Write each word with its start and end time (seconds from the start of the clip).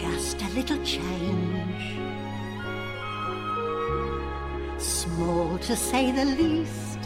Just 0.00 0.40
a 0.42 0.48
little 0.50 0.78
change, 0.84 1.98
small 4.78 5.58
to 5.58 5.74
say 5.74 6.12
the 6.12 6.24
least 6.24 7.00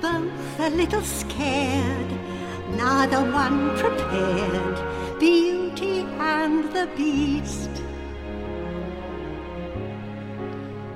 both 0.00 0.60
a 0.60 0.70
little 0.70 1.02
scared, 1.02 2.10
neither 2.76 3.20
one 3.30 3.76
prepared, 3.76 5.20
Beauty 5.20 6.00
and 6.18 6.64
the 6.72 6.88
Beast. 6.96 7.70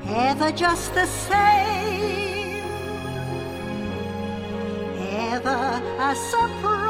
Ever 0.07 0.51
just 0.51 0.95
the 0.95 1.07
same, 1.07 2.63
ever 5.31 5.83
a 5.99 6.17
surprise, 6.17 6.84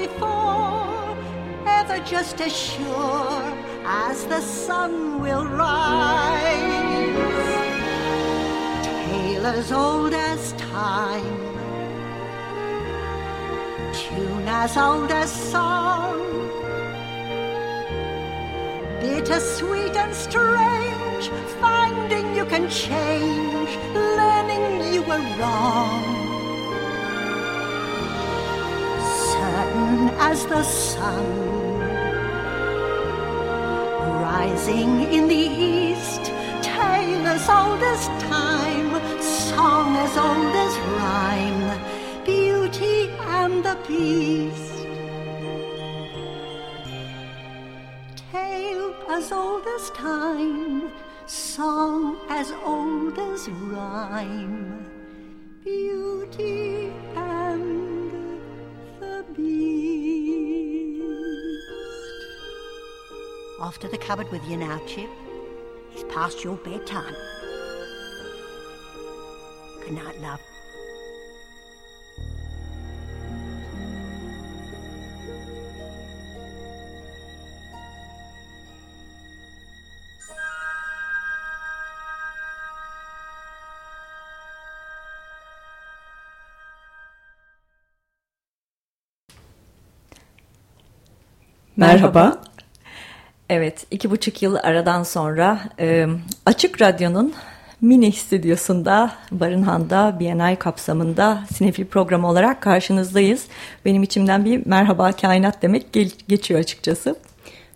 before, 0.00 1.16
ever 1.66 1.98
just 2.04 2.40
as 2.40 2.54
sure 2.54 3.42
as 3.84 4.24
the 4.26 4.40
sun 4.40 5.20
will 5.20 5.46
rise 5.46 6.88
tale 9.38 9.46
as 9.46 9.72
old 9.72 10.14
as 10.14 10.52
time, 10.52 11.38
tune 13.92 14.48
as 14.48 14.76
old 14.76 15.10
as 15.10 15.30
song, 15.52 16.18
bitter, 19.00 19.40
sweet, 19.40 19.94
and 19.96 20.14
strange, 20.14 21.24
finding 21.60 22.34
you 22.34 22.44
can 22.44 22.68
change, 22.68 23.70
learning 23.94 24.92
you 24.92 25.02
were 25.02 25.24
wrong. 25.38 26.17
Certain 29.88 30.08
as 30.20 30.44
the 30.44 30.62
sun, 30.64 31.26
rising 34.20 35.10
in 35.16 35.28
the 35.28 35.44
east, 35.72 36.24
tale 36.60 37.26
as 37.26 37.48
old 37.48 37.82
as 37.94 38.02
time 38.28 38.90
song 39.22 39.96
as 39.96 40.14
old 40.18 40.54
as 40.66 40.74
rhyme, 40.98 41.80
Beauty 42.26 43.08
and 43.40 43.64
the 43.64 43.78
Beast. 43.88 44.78
Tale 48.30 48.94
as 49.08 49.32
old 49.32 49.66
as 49.76 49.90
time, 49.92 50.92
song 51.26 52.18
as 52.28 52.52
old 52.62 53.18
as 53.18 53.48
rhyme, 53.48 54.84
Beauty 55.64 56.92
Beast. 59.38 61.02
Off 63.60 63.78
to 63.78 63.88
the 63.88 63.98
cupboard 63.98 64.30
with 64.32 64.44
you 64.48 64.56
now, 64.56 64.80
Chip. 64.86 65.08
It's 65.92 66.02
past 66.12 66.42
your 66.42 66.56
bedtime. 66.56 67.14
Good 69.80 69.92
night, 69.92 70.20
love. 70.20 70.40
Merhaba. 91.78 92.42
Evet, 93.50 93.86
iki 93.90 94.10
buçuk 94.10 94.42
yıl 94.42 94.56
aradan 94.62 95.02
sonra 95.02 95.60
e, 95.80 96.06
Açık 96.46 96.82
Radyo'nun 96.82 97.34
mini 97.80 98.12
stüdyosunda 98.12 99.12
Barınhan'da 99.30 100.16
Bienal 100.20 100.56
kapsamında 100.56 101.44
sinefil 101.54 101.86
programı 101.86 102.28
olarak 102.28 102.62
karşınızdayız. 102.62 103.46
Benim 103.84 104.02
içimden 104.02 104.44
bir 104.44 104.66
merhaba 104.66 105.12
kainat 105.12 105.62
demek 105.62 105.92
geçiyor 106.28 106.60
açıkçası. 106.60 107.16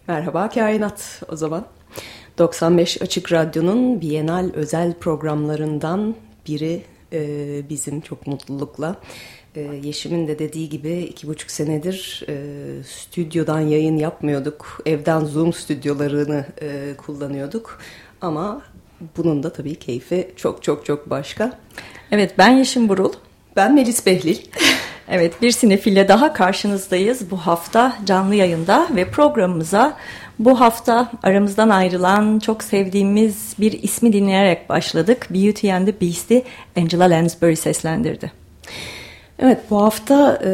Merhaba 0.08 0.48
kainat 0.48 1.22
o 1.28 1.36
zaman. 1.36 1.66
95 2.38 3.02
Açık 3.02 3.32
Radyo'nun 3.32 4.00
Bienal 4.00 4.50
özel 4.54 4.92
programlarından 4.92 6.14
biri 6.48 6.82
e, 7.12 7.68
bizim 7.68 8.00
çok 8.00 8.26
mutlulukla. 8.26 8.96
E, 9.56 9.60
Yeşim'in 9.60 10.28
de 10.28 10.38
dediği 10.38 10.68
gibi 10.68 10.92
iki 10.92 11.28
buçuk 11.28 11.50
senedir 11.50 12.24
e, 12.28 12.34
stüdyodan 12.84 13.60
yayın 13.60 13.96
yapmıyorduk. 13.96 14.80
Evden 14.86 15.20
Zoom 15.20 15.52
stüdyolarını 15.52 16.46
e, 16.62 16.94
kullanıyorduk. 16.96 17.78
Ama 18.20 18.62
bunun 19.16 19.42
da 19.42 19.52
tabii 19.52 19.74
keyfi 19.74 20.30
çok 20.36 20.62
çok 20.62 20.86
çok 20.86 21.10
başka. 21.10 21.58
Evet 22.10 22.34
ben 22.38 22.50
Yeşim 22.50 22.88
Burul. 22.88 23.12
Ben 23.56 23.74
Melis 23.74 24.06
Behlil. 24.06 24.38
evet 25.08 25.42
bir 25.42 25.50
sinefille 25.50 26.08
daha 26.08 26.32
karşınızdayız 26.32 27.30
bu 27.30 27.36
hafta 27.36 27.96
canlı 28.04 28.34
yayında 28.34 28.88
ve 28.96 29.10
programımıza 29.10 29.96
bu 30.38 30.60
hafta 30.60 31.12
aramızdan 31.22 31.68
ayrılan 31.68 32.38
çok 32.38 32.62
sevdiğimiz 32.62 33.54
bir 33.58 33.82
ismi 33.82 34.12
dinleyerek 34.12 34.68
başladık. 34.68 35.26
Beauty 35.30 35.72
and 35.72 35.86
the 35.86 36.00
Beast'i 36.00 36.44
Angela 36.76 37.04
Lansbury 37.04 37.56
seslendirdi. 37.56 38.32
Evet 39.44 39.58
bu 39.70 39.82
hafta 39.82 40.40
e, 40.44 40.50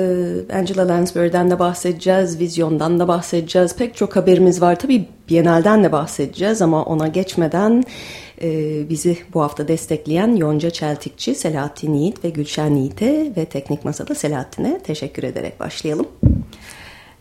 Angela 0.58 0.88
Lansbury'den 0.88 1.50
de 1.50 1.58
bahsedeceğiz, 1.58 2.40
Vizyon'dan 2.40 2.99
da 2.99 3.08
bahsedeceğiz. 3.08 3.76
Pek 3.76 3.96
çok 3.96 4.17
haberimiz 4.17 4.62
var. 4.62 4.79
Tabii 4.79 5.08
Biennale'den 5.29 5.85
de 5.85 5.93
bahsedeceğiz 5.93 6.62
ama 6.62 6.85
ona 6.85 7.08
geçmeden 7.08 7.85
e, 8.43 8.49
bizi 8.88 9.19
bu 9.35 9.43
hafta 9.43 9.69
destekleyen 9.69 10.37
Yonca 10.37 10.70
Çeltikçi, 10.70 11.35
Selahattin 11.35 11.94
Yiğit 11.94 12.25
ve 12.25 12.31
Gülşen 12.31 12.75
Yiğit'e 12.75 13.32
ve 13.37 13.44
Teknik 13.44 13.85
Masa'da 13.85 14.14
Selahattin'e 14.14 14.79
teşekkür 14.79 15.23
ederek 15.23 15.61
başlayalım. 15.61 16.06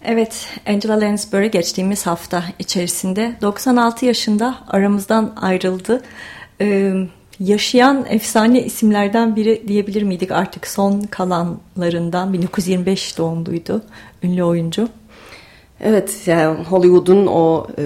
Evet, 0.05 0.47
Angela 0.67 1.01
Lansbury 1.01 1.51
geçtiğimiz 1.51 2.07
hafta 2.07 2.43
içerisinde 2.59 3.35
96 3.41 4.05
yaşında 4.05 4.55
aramızdan 4.67 5.33
ayrıldı. 5.41 6.01
Ee, 6.61 6.93
yaşayan 7.39 8.05
efsane 8.09 8.63
isimlerden 8.63 9.35
biri 9.35 9.67
diyebilir 9.67 10.03
miydik 10.03 10.31
artık 10.31 10.67
son 10.67 11.01
kalanlarından 11.01 12.33
1925 12.33 13.17
doğumluydu 13.17 13.81
ünlü 14.23 14.43
oyuncu. 14.43 14.89
Evet 15.81 16.21
yani 16.25 16.63
Hollywood'un 16.63 17.27
o 17.27 17.67
e, 17.77 17.83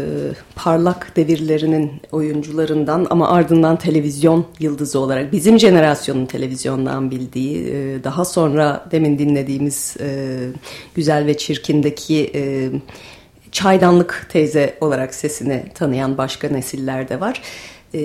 parlak 0.55 1.15
devirlerinin 1.15 1.91
oyuncularından 2.11 3.07
ama 3.09 3.29
ardından 3.29 3.77
televizyon 3.77 4.45
yıldızı 4.59 4.99
olarak 4.99 5.31
bizim 5.31 5.59
jenerasyonun 5.59 6.25
televizyondan 6.25 7.11
bildiği 7.11 7.67
e, 7.67 8.03
daha 8.03 8.25
sonra 8.25 8.85
demin 8.91 9.19
dinlediğimiz 9.19 9.97
e, 9.99 10.37
Güzel 10.95 11.25
ve 11.25 11.37
Çirkin'deki 11.37 12.31
e, 12.35 12.69
çaydanlık 13.51 14.27
teyze 14.29 14.77
olarak 14.81 15.13
sesini 15.13 15.63
tanıyan 15.75 16.17
başka 16.17 16.49
nesiller 16.49 17.09
de 17.09 17.19
var. 17.19 17.41
E, 17.93 18.01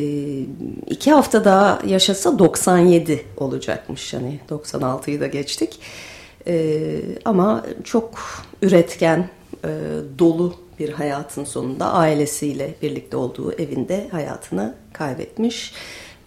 iki 0.87 1.11
hafta 1.13 1.45
daha 1.45 1.81
yaşasa 1.87 2.39
97 2.39 3.25
olacakmış. 3.37 4.15
Hani 4.15 4.41
96'yı 4.51 5.21
da 5.21 5.27
geçtik. 5.27 5.81
E, 6.49 6.89
ama 7.25 7.65
çok 7.85 8.11
üretken, 8.63 9.29
e, 9.65 9.69
dolu 10.19 10.55
bir 10.79 10.89
hayatın 10.89 11.45
sonunda 11.45 11.93
ailesiyle 11.93 12.75
birlikte 12.83 13.17
olduğu 13.17 13.53
evinde 13.53 14.09
hayatını 14.11 14.75
kaybetmiş. 14.93 15.73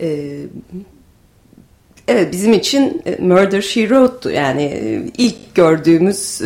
E, 0.02 0.40
evet 2.08 2.34
bizim 2.34 2.54
için 2.54 3.02
e, 3.06 3.16
Murder 3.24 3.62
She 3.62 3.82
Wrote'tu 3.82 4.30
yani 4.30 4.64
e, 4.64 5.04
ilk 5.18 5.56
gördüğümüz 5.56 6.42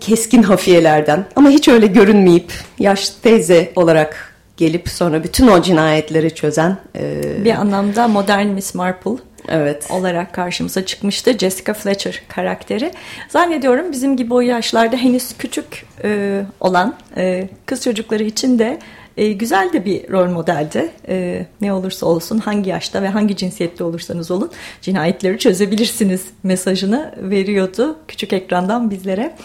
keskin 0.00 0.42
hafiyelerden 0.42 1.26
ama 1.36 1.50
hiç 1.50 1.68
öyle 1.68 1.86
görünmeyip 1.86 2.52
yaş 2.78 3.10
teyze 3.10 3.72
olarak 3.76 4.35
gelip 4.56 4.88
sonra 4.88 5.24
bütün 5.24 5.46
o 5.46 5.62
cinayetleri 5.62 6.34
çözen 6.34 6.76
e, 6.96 7.22
bir 7.44 7.54
anlamda 7.54 8.08
modern 8.08 8.46
Miss 8.46 8.74
Marple 8.74 9.16
evet. 9.48 9.90
olarak 9.90 10.32
karşımıza 10.32 10.86
çıkmıştı. 10.86 11.38
Jessica 11.38 11.74
Fletcher 11.74 12.22
karakteri. 12.28 12.92
Zannediyorum 13.28 13.92
bizim 13.92 14.16
gibi 14.16 14.34
o 14.34 14.40
yaşlarda 14.40 14.96
henüz 14.96 15.36
küçük 15.38 15.86
e, 16.04 16.42
olan 16.60 16.94
e, 17.16 17.48
kız 17.66 17.84
çocukları 17.84 18.22
için 18.22 18.58
de 18.58 18.78
e, 19.16 19.32
güzel 19.32 19.72
de 19.72 19.84
bir 19.84 20.10
rol 20.10 20.30
modeldi. 20.30 20.90
E, 21.08 21.46
ne 21.60 21.72
olursa 21.72 22.06
olsun 22.06 22.38
hangi 22.38 22.70
yaşta 22.70 23.02
ve 23.02 23.08
hangi 23.08 23.36
cinsiyette 23.36 23.84
olursanız 23.84 24.30
olun 24.30 24.50
cinayetleri 24.82 25.38
çözebilirsiniz 25.38 26.24
mesajını 26.42 27.14
veriyordu 27.18 27.96
küçük 28.08 28.32
ekrandan 28.32 28.90
bizlere. 28.90 29.36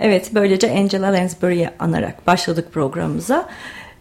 Evet 0.00 0.30
böylece 0.34 0.70
Angela 0.70 1.12
Lansbury'i 1.12 1.70
anarak 1.78 2.26
başladık 2.26 2.68
programımıza. 2.72 3.48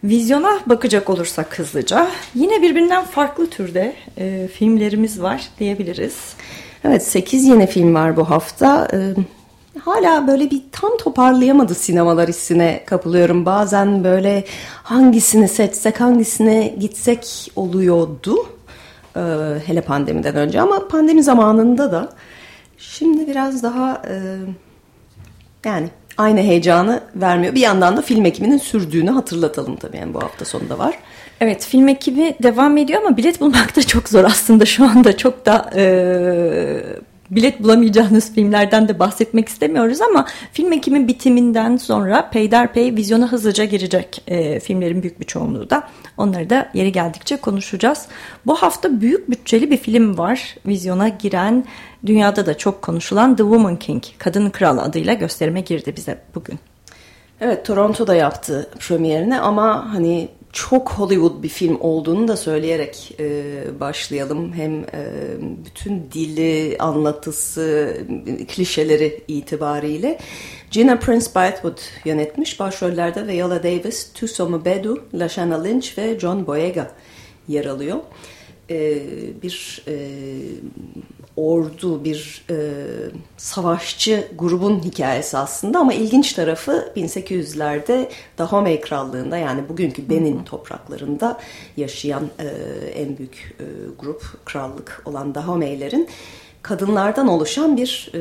Vizyona 0.08 0.60
bakacak 0.66 1.10
olursak 1.10 1.60
hızlıca 1.60 2.08
yine 2.36 2.62
birbirinden 2.62 3.06
farklı 3.06 3.50
türde 3.50 3.96
e, 4.18 4.48
filmlerimiz 4.48 5.22
var 5.22 5.48
diyebiliriz. 5.60 6.16
Evet 6.84 7.04
8 7.08 7.46
yeni 7.46 7.68
film 7.68 7.96
var 7.96 8.18
bu 8.18 8.30
hafta. 8.30 8.88
E, 8.94 9.00
hala 9.80 10.28
böyle 10.28 10.52
bir 10.52 10.62
tam 10.72 10.98
toparlayamadı 10.98 11.76
sinemalar 11.76 12.30
hissine 12.30 12.84
kapılıyorum. 12.86 13.46
Bazen 13.46 14.04
böyle 14.04 14.44
hangisini 14.84 15.48
seçsek 15.48 16.02
hangisine 16.02 16.76
gitsek 16.80 17.52
oluyordu. 17.56 18.36
E, 19.16 19.22
hele 19.66 19.82
pandemiden 19.82 20.36
önce 20.36 20.62
ama 20.62 20.88
pandemi 20.88 21.24
zamanında 21.24 21.92
da 21.92 22.10
şimdi 22.78 23.28
biraz 23.28 23.64
daha 23.64 24.02
e, 24.08 24.38
yani 25.66 25.90
aynı 26.18 26.40
heyecanı 26.40 27.02
vermiyor. 27.16 27.56
Bir 27.56 27.62
yandan 27.62 27.98
da 27.98 28.02
film 28.02 28.26
ekiminin 28.26 28.58
sürdüğünü 28.58 29.10
hatırlatalım 29.10 29.76
tabii 29.76 29.98
yani 29.98 30.14
bu 30.14 30.22
hafta 30.22 30.46
sonunda 30.46 30.80
var. 30.80 31.00
Evet 31.42 31.66
film 31.66 31.88
ekibi 31.88 32.36
devam 32.44 32.78
ediyor 32.78 33.02
ama 33.02 33.18
bilet 33.18 33.42
bulmak 33.42 33.76
da 33.76 33.82
çok 33.82 34.10
zor 34.10 34.24
aslında 34.24 34.66
şu 34.66 34.86
anda 34.86 35.18
çok 35.18 35.46
da 35.46 35.70
e, 35.76 35.84
bilet 37.32 37.64
bulamayacağınız 37.64 38.34
filmlerden 38.34 38.88
de 38.88 39.00
bahsetmek 39.00 39.50
istemiyoruz 39.50 40.02
ama 40.02 40.26
film 40.52 40.74
ekimin 40.74 41.08
bitiminden 41.08 41.78
sonra 41.78 42.30
peyderpey 42.30 42.96
vizyona 42.96 43.32
hızlıca 43.32 43.66
girecek 43.66 44.24
e, 44.28 44.60
filmlerin 44.60 45.02
büyük 45.02 45.20
bir 45.20 45.26
çoğunluğu 45.26 45.70
da. 45.70 45.88
Onları 46.18 46.50
da 46.50 46.70
yeri 46.74 46.92
geldikçe 46.92 47.38
konuşacağız. 47.38 48.08
Bu 48.46 48.56
hafta 48.56 49.02
büyük 49.02 49.30
bütçeli 49.30 49.72
bir 49.72 49.78
film 49.78 50.18
var 50.18 50.56
vizyona 50.66 51.08
giren 51.08 51.66
dünyada 52.06 52.46
da 52.46 52.58
çok 52.58 52.82
konuşulan 52.82 53.36
The 53.36 53.44
Woman 53.44 53.76
King, 53.76 54.04
Kadın 54.18 54.50
Kral 54.50 54.78
adıyla 54.78 55.14
gösterime 55.14 55.62
girdi 55.62 55.94
bize 55.96 56.22
bugün. 56.36 56.60
Evet 57.42 57.66
Toronto'da 57.66 58.16
yaptı 58.16 58.70
premierini 58.80 59.40
ama 59.40 59.94
hani 59.94 60.30
çok 60.58 60.92
Hollywood 60.92 61.44
bir 61.44 61.50
film 61.50 61.78
olduğunu 61.80 62.28
da 62.28 62.38
söyleyerek 62.38 63.16
e, 63.20 63.44
başlayalım. 63.80 64.54
Hem 64.54 64.80
e, 64.80 64.86
bütün 65.66 66.10
dili, 66.14 66.78
anlatısı, 66.80 67.98
klişeleri 68.56 69.24
itibariyle. 69.28 70.18
Gina 70.72 71.00
Prince 71.00 71.26
Bythewood 71.26 71.80
yönetmiş. 72.06 72.60
Başrollerde 72.60 73.28
Viola 73.28 73.64
Davis, 73.64 74.14
Tuso 74.14 74.66
Bedu, 74.66 75.04
Lashana 75.14 75.64
Lynch 75.64 75.98
ve 75.98 76.20
John 76.20 76.48
Boyega 76.48 76.92
yer 77.48 77.66
alıyor. 77.66 77.98
E, 78.70 79.00
bir 79.44 79.84
e, 79.88 79.96
ordu, 81.38 82.04
bir 82.04 82.46
e, 82.50 82.56
savaşçı 83.38 84.28
grubun 84.38 84.80
hikayesi 84.80 85.38
aslında 85.38 85.80
ama 85.80 85.94
ilginç 85.94 86.34
tarafı 86.34 86.92
1800'lerde 86.96 88.10
Dahomey 88.38 88.82
Krallığı'nda 88.82 89.38
yani 89.38 89.70
bugünkü 89.70 90.10
Benin 90.10 90.44
topraklarında 90.44 91.40
yaşayan 91.78 92.30
e, 92.40 92.46
en 92.90 93.18
büyük 93.18 93.56
e, 93.60 93.66
grup 94.00 94.46
krallık 94.46 95.02
olan 95.06 95.36
Dahomeylerin 95.36 96.10
kadınlardan 96.62 97.28
oluşan 97.28 97.78
bir 97.78 98.12
e, 98.14 98.20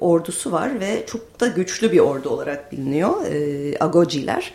ordusu 0.00 0.52
var 0.52 0.80
ve 0.80 1.06
çok 1.06 1.40
da 1.40 1.46
güçlü 1.46 1.92
bir 1.92 1.98
ordu 1.98 2.28
olarak 2.28 2.72
biliniyor. 2.72 3.26
E, 3.26 3.84
Agociler. 3.84 4.52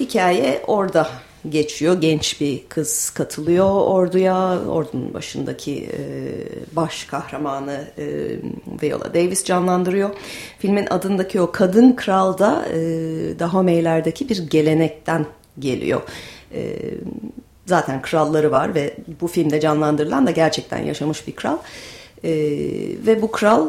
Hikaye 0.00 0.62
orada 0.66 1.08
geçiyor. 1.48 2.00
Genç 2.00 2.40
bir 2.40 2.64
kız 2.68 3.10
katılıyor 3.10 3.70
orduya. 3.70 4.60
Ordunun 4.68 5.14
başındaki 5.14 5.84
e, 5.84 5.98
baş 6.76 7.04
kahramanı 7.04 7.84
e, 7.98 8.04
Viola 8.82 9.14
Davis 9.14 9.44
canlandırıyor. 9.44 10.10
Filmin 10.58 10.86
adındaki 10.90 11.40
o 11.40 11.52
kadın 11.52 11.92
kral 11.92 12.38
da 12.38 12.66
e, 12.68 12.78
Dahomeylerdeki 13.38 14.28
bir 14.28 14.50
gelenekten 14.50 15.26
geliyor. 15.58 16.00
E, 16.54 16.76
zaten 17.66 18.02
kralları 18.02 18.50
var 18.50 18.74
ve 18.74 18.96
bu 19.20 19.28
filmde 19.28 19.60
canlandırılan 19.60 20.26
da 20.26 20.30
gerçekten 20.30 20.78
yaşamış 20.78 21.26
bir 21.26 21.32
kral. 21.32 21.58
E, 22.24 22.32
ve 23.06 23.22
bu 23.22 23.30
kral 23.30 23.68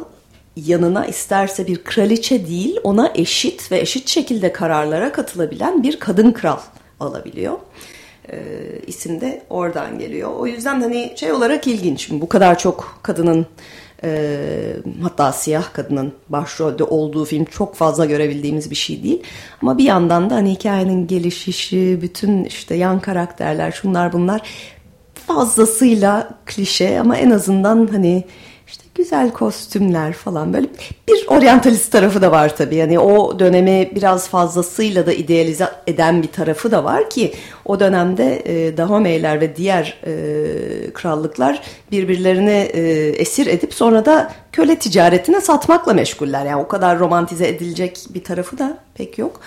yanına 0.56 1.06
isterse 1.06 1.68
bir 1.68 1.84
kraliçe 1.84 2.48
değil 2.48 2.80
ona 2.84 3.12
eşit 3.16 3.72
ve 3.72 3.80
eşit 3.80 4.08
şekilde 4.08 4.52
kararlara 4.52 5.12
katılabilen 5.12 5.84
bir 5.84 6.00
kadın 6.00 6.32
kral 6.32 6.60
alabiliyor. 7.00 7.58
E, 8.32 8.38
isim 8.88 9.22
de 9.22 9.44
oradan 9.50 10.00
geliyor. 10.00 10.32
O 10.38 10.48
yüzden 10.48 10.82
hani 10.82 11.14
şey 11.16 11.32
olarak 11.32 11.68
ilginç. 11.68 12.10
Bu 12.12 12.30
kadar 12.30 12.60
çok 12.60 13.00
kadının 13.04 13.46
e, 14.04 14.38
hatta 15.02 15.32
siyah 15.32 15.74
kadının 15.74 16.14
başrolde 16.30 16.84
olduğu 16.84 17.26
film 17.26 17.46
çok 17.46 17.76
fazla 17.76 18.06
görebildiğimiz 18.06 18.72
bir 18.72 18.76
şey 18.76 19.04
değil. 19.04 19.24
Ama 19.62 19.78
bir 19.78 19.84
yandan 19.84 20.30
da 20.30 20.36
hani 20.36 20.52
hikayenin 20.52 21.08
gelişişi, 21.08 22.00
bütün 22.02 22.44
işte 22.44 22.76
yan 22.76 23.00
karakterler, 23.00 23.72
şunlar 23.72 24.14
bunlar 24.14 24.42
fazlasıyla 25.28 26.30
klişe 26.46 27.00
ama 27.00 27.18
en 27.18 27.30
azından 27.30 27.88
hani 27.92 28.24
güzel 28.96 29.32
kostümler 29.32 30.14
falan 30.14 30.54
böyle 30.54 30.68
bir 31.08 31.28
oryantalist 31.28 31.92
tarafı 31.92 32.22
da 32.22 32.32
var 32.32 32.56
tabii. 32.56 32.76
Yani 32.76 33.00
o 33.00 33.40
dönemi 33.40 33.92
biraz 33.96 34.30
fazlasıyla 34.30 35.06
da 35.06 35.14
idealize 35.14 35.70
eden 35.88 36.24
bir 36.24 36.28
tarafı 36.28 36.72
da 36.72 36.84
var 36.84 37.10
ki 37.10 37.34
o 37.66 37.80
dönemde 37.80 38.42
e, 38.46 38.78
Dahomeyler 38.78 39.42
ve 39.42 39.56
diğer 39.56 39.98
e, 40.06 40.94
krallıklar 40.94 41.62
birbirlerini 41.92 42.70
e, 42.74 42.82
esir 43.10 43.48
edip 43.48 43.74
sonra 43.74 44.06
da 44.06 44.32
köle 44.52 44.76
ticaretine 44.80 45.42
satmakla 45.42 45.94
meşguller. 45.94 46.46
Yani 46.46 46.62
o 46.62 46.68
kadar 46.68 47.00
romantize 47.00 47.48
edilecek 47.48 48.00
bir 48.10 48.24
tarafı 48.24 48.58
da 48.58 48.78
pek 48.94 49.18
yok. 49.18 49.42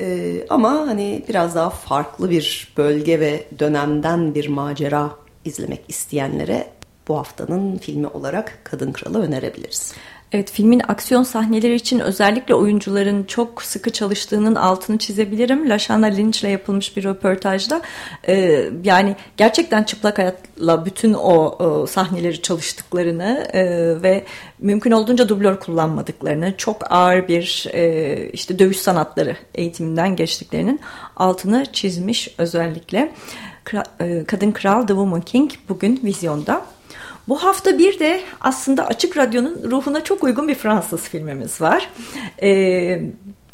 E, 0.00 0.34
ama 0.48 0.70
hani 0.70 1.22
biraz 1.28 1.54
daha 1.54 1.70
farklı 1.70 2.30
bir 2.30 2.74
bölge 2.76 3.20
ve 3.20 3.44
dönemden 3.58 4.34
bir 4.34 4.48
macera 4.48 5.10
izlemek 5.44 5.80
isteyenlere 5.88 6.75
bu 7.08 7.18
haftanın 7.18 7.78
filmi 7.78 8.06
olarak 8.06 8.58
Kadın 8.64 8.92
Kralı 8.92 9.22
önerebiliriz. 9.22 9.94
Evet 10.32 10.50
filmin 10.50 10.82
aksiyon 10.88 11.22
sahneleri 11.22 11.74
için 11.74 12.00
özellikle 12.00 12.54
oyuncuların 12.54 13.24
çok 13.24 13.62
sıkı 13.62 13.90
çalıştığının 13.90 14.54
altını 14.54 14.98
çizebilirim. 14.98 15.70
Lashana 15.70 16.06
Lynch 16.06 16.40
ile 16.40 16.50
yapılmış 16.50 16.96
bir 16.96 17.04
röportajda 17.04 17.82
e, 18.28 18.64
yani 18.84 19.16
gerçekten 19.36 19.82
çıplak 19.82 20.18
hayatla 20.18 20.86
bütün 20.86 21.14
o, 21.14 21.34
o 21.34 21.86
sahneleri 21.86 22.42
çalıştıklarını 22.42 23.46
e, 23.52 23.62
ve 24.02 24.24
mümkün 24.58 24.90
olduğunca 24.90 25.28
dublör 25.28 25.60
kullanmadıklarını 25.60 26.56
çok 26.56 26.92
ağır 26.92 27.28
bir 27.28 27.66
e, 27.72 28.30
işte 28.32 28.58
dövüş 28.58 28.78
sanatları 28.78 29.36
eğitiminden 29.54 30.16
geçtiklerinin 30.16 30.80
altını 31.16 31.66
çizmiş 31.72 32.34
özellikle. 32.38 33.12
E, 34.00 34.24
Kadın 34.24 34.52
Kral 34.52 34.80
The 34.80 34.86
Woman 34.86 35.20
King 35.20 35.50
bugün 35.68 36.00
vizyonda. 36.04 36.75
Bu 37.28 37.44
hafta 37.44 37.78
bir 37.78 37.98
de 37.98 38.20
aslında 38.40 38.86
Açık 38.86 39.16
Radyo'nun 39.16 39.70
ruhuna 39.70 40.04
çok 40.04 40.24
uygun 40.24 40.48
bir 40.48 40.54
Fransız 40.54 41.00
filmimiz 41.00 41.60
var. 41.60 41.90
Ee, 42.42 43.02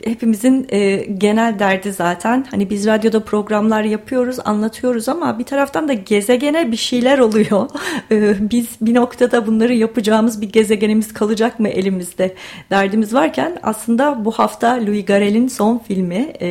hepimizin 0.05 0.67
e, 0.69 0.97
genel 0.97 1.59
derdi 1.59 1.93
zaten. 1.93 2.47
Hani 2.50 2.71
biz 2.71 2.87
radyoda 2.87 3.25
programlar 3.25 3.83
yapıyoruz, 3.83 4.37
anlatıyoruz 4.45 5.09
ama 5.09 5.38
bir 5.38 5.45
taraftan 5.45 5.88
da 5.88 5.93
gezegene 5.93 6.73
bir 6.73 6.76
şeyler 6.76 7.19
oluyor. 7.19 7.69
E, 8.11 8.50
biz 8.50 8.69
bir 8.81 8.95
noktada 8.95 9.47
bunları 9.47 9.75
yapacağımız 9.75 10.41
bir 10.41 10.49
gezegenimiz 10.49 11.12
kalacak 11.12 11.61
mı 11.61 11.69
elimizde 11.69 12.35
derdimiz 12.71 13.14
varken 13.14 13.59
aslında 13.62 14.25
bu 14.25 14.31
hafta 14.31 14.87
Louis 14.87 15.05
Garrel'in 15.05 15.49
son 15.49 15.79
filmi 15.79 16.33
e, 16.41 16.49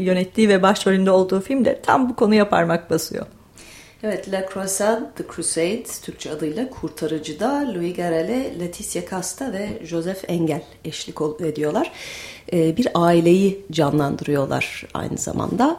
yönettiği 0.00 0.48
ve 0.48 0.62
başrolünde 0.62 1.10
olduğu 1.10 1.40
filmde 1.40 1.80
tam 1.82 2.08
bu 2.08 2.16
konuya 2.16 2.48
parmak 2.48 2.90
basıyor. 2.90 3.26
Evet, 4.06 4.32
La 4.32 4.46
Croisade, 4.52 5.00
The 5.16 5.24
Crusade, 5.34 5.82
Türkçe 6.02 6.30
adıyla 6.30 6.70
Kurtarıcı'da 6.70 7.74
Louis 7.74 7.96
Garrel'e 7.96 8.60
Leticia 8.60 9.02
Casta 9.10 9.52
ve 9.52 9.68
Joseph 9.84 10.30
Engel 10.30 10.62
eşlik 10.84 11.16
ediyorlar. 11.40 11.92
Ee, 12.52 12.76
bir 12.76 12.88
aileyi 12.94 13.64
canlandırıyorlar 13.72 14.84
aynı 14.94 15.18
zamanda. 15.18 15.76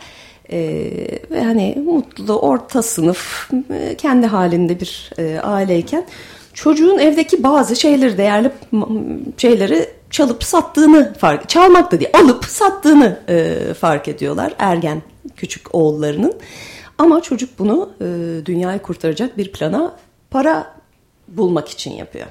Ee, 0.52 0.92
ve 1.32 1.44
hani 1.44 1.78
mutlu, 1.86 2.40
orta 2.40 2.82
sınıf, 2.82 3.50
e, 3.74 3.96
kendi 3.96 4.28
halinde 4.28 4.80
bir 4.80 5.12
e, 5.18 5.40
aileyken 5.40 6.06
çocuğun 6.54 6.98
evdeki 6.98 7.44
bazı 7.44 7.76
şeyleri, 7.76 8.18
değerli 8.18 8.52
şeyleri 9.38 9.90
çalıp 10.10 10.44
sattığını 10.44 11.14
fark, 11.14 11.50
çalmak 11.50 11.92
da 11.92 12.00
değil, 12.00 12.12
alıp 12.14 12.46
sattığını 12.46 13.20
e, 13.30 13.58
fark 13.74 14.08
ediyorlar 14.08 14.54
ergen 14.60 15.02
küçük 15.36 15.76
oğullarının. 15.76 16.34
Ama 16.98 17.22
çocuk 17.22 17.60
bunu 17.60 17.94
e, 18.02 18.06
dünyayı 18.46 18.80
kurtaracak 18.80 19.38
bir 19.38 19.52
plana 19.52 19.96
para 20.32 20.76
bulmak 21.28 21.70
için 21.70 21.92
yapıyor. 21.92 22.28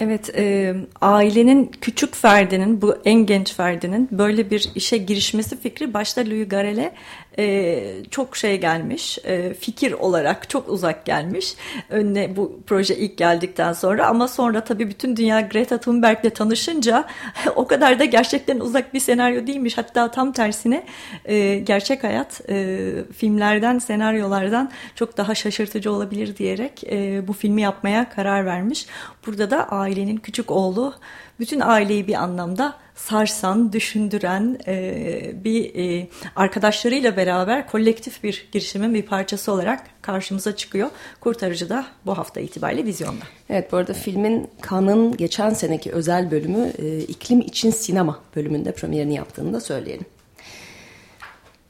Evet, 0.00 0.30
e, 0.36 0.74
ailenin 1.00 1.70
küçük 1.80 2.14
ferdinin, 2.14 2.82
bu 2.82 2.96
en 3.04 3.26
genç 3.26 3.54
ferdinin 3.54 4.08
böyle 4.12 4.50
bir 4.50 4.70
işe 4.74 4.96
girişmesi 4.96 5.60
fikri 5.60 5.94
başta 5.94 6.20
Louis 6.20 6.48
Garrel'e 6.48 6.92
e, 7.38 7.82
çok 8.10 8.36
şey 8.36 8.60
gelmiş, 8.60 9.18
e, 9.24 9.54
fikir 9.54 9.92
olarak 9.92 10.50
çok 10.50 10.68
uzak 10.68 11.06
gelmiş 11.06 11.54
önüne 11.90 12.36
bu 12.36 12.60
proje 12.66 12.96
ilk 12.96 13.18
geldikten 13.18 13.72
sonra. 13.72 14.06
Ama 14.06 14.28
sonra 14.28 14.64
tabii 14.64 14.88
bütün 14.88 15.16
dünya 15.16 15.40
Greta 15.40 15.78
Thunberg'le 15.78 16.34
tanışınca 16.34 17.04
o 17.56 17.66
kadar 17.66 17.98
da 17.98 18.04
gerçekten 18.04 18.60
uzak 18.60 18.94
bir 18.94 19.00
senaryo 19.00 19.46
değilmiş. 19.46 19.78
Hatta 19.78 20.10
tam 20.10 20.32
tersine 20.32 20.84
e, 21.24 21.58
gerçek 21.58 22.04
hayat 22.04 22.40
e, 22.48 22.88
filmlerden, 23.16 23.78
senaryolardan 23.78 24.70
çok 24.94 25.16
daha 25.16 25.34
şaşırtıcı 25.34 25.92
olabilir 25.92 26.36
diyerek 26.36 26.84
e, 26.84 27.28
bu 27.28 27.32
filmi 27.32 27.62
yapmaya 27.62 28.08
karar 28.08 28.46
vermiş. 28.46 28.86
Burada 29.26 29.50
da 29.50 29.68
ailenin 29.68 30.16
küçük 30.16 30.50
oğlu 30.50 30.94
bütün 31.42 31.60
aileyi 31.60 32.06
bir 32.06 32.14
anlamda 32.14 32.74
sarsan, 32.94 33.72
düşündüren 33.72 34.58
e, 34.66 35.44
bir 35.44 35.74
e, 35.74 36.08
arkadaşlarıyla 36.36 37.16
beraber 37.16 37.68
kolektif 37.68 38.22
bir 38.22 38.48
girişimin 38.52 38.94
bir 38.94 39.02
parçası 39.02 39.52
olarak 39.52 40.02
karşımıza 40.02 40.56
çıkıyor. 40.56 40.90
Kurtarıcı 41.20 41.68
da 41.68 41.86
bu 42.06 42.18
hafta 42.18 42.40
itibariyle 42.40 42.84
vizyonda. 42.84 43.24
Evet 43.50 43.72
bu 43.72 43.76
arada 43.76 43.92
filmin 43.92 44.48
Cannes'ın 44.70 45.16
geçen 45.16 45.50
seneki 45.50 45.92
özel 45.92 46.30
bölümü 46.30 46.72
e, 46.78 46.98
iklim 46.98 47.40
için 47.40 47.70
sinema 47.70 48.18
bölümünde 48.36 48.72
premierini 48.72 49.14
yaptığını 49.14 49.52
da 49.52 49.60
söyleyelim. 49.60 50.06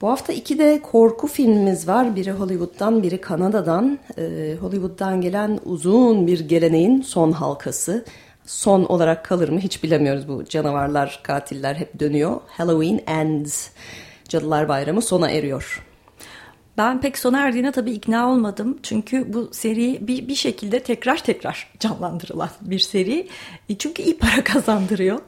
Bu 0.01 0.09
hafta 0.09 0.33
iki 0.33 0.59
de 0.59 0.81
korku 0.83 1.27
filmimiz 1.27 1.89
var. 1.89 2.17
Biri 2.17 2.33
Hollywood'dan, 2.33 3.03
biri 3.03 3.21
Kanada'dan. 3.21 3.99
Ee, 4.19 4.57
Hollywood'dan 4.61 5.21
gelen 5.21 5.61
uzun 5.65 6.27
bir 6.27 6.41
geleneğin 6.41 7.03
son 7.03 7.33
halkası. 7.33 8.05
Son 8.47 8.85
olarak 8.85 9.25
kalır 9.25 9.49
mı 9.49 9.61
hiç 9.61 9.83
bilemiyoruz 9.83 10.29
bu 10.29 10.45
canavarlar, 10.45 11.21
katiller 11.23 11.75
hep 11.75 12.01
dönüyor. 12.01 12.41
Halloween 12.47 13.01
ends. 13.07 13.69
Cadılar 14.29 14.69
Bayramı 14.69 15.03
sona 15.03 15.31
eriyor. 15.31 15.83
Ben 16.79 17.01
pek 17.01 17.19
sona 17.19 17.41
erdiğine 17.41 17.73
tabii 17.73 17.93
ikna 17.93 18.31
olmadım. 18.33 18.79
Çünkü 18.83 19.33
bu 19.33 19.49
seri 19.53 19.99
bir, 20.09 20.29
bir 20.29 20.35
şekilde 20.35 20.81
tekrar 20.83 21.25
tekrar 21.25 21.73
canlandırılan 21.81 22.49
bir 22.61 22.79
seri. 22.79 23.29
E, 23.69 23.79
çünkü 23.79 24.03
iyi 24.03 24.19
para 24.19 24.45
kazandırıyor. 24.45 25.19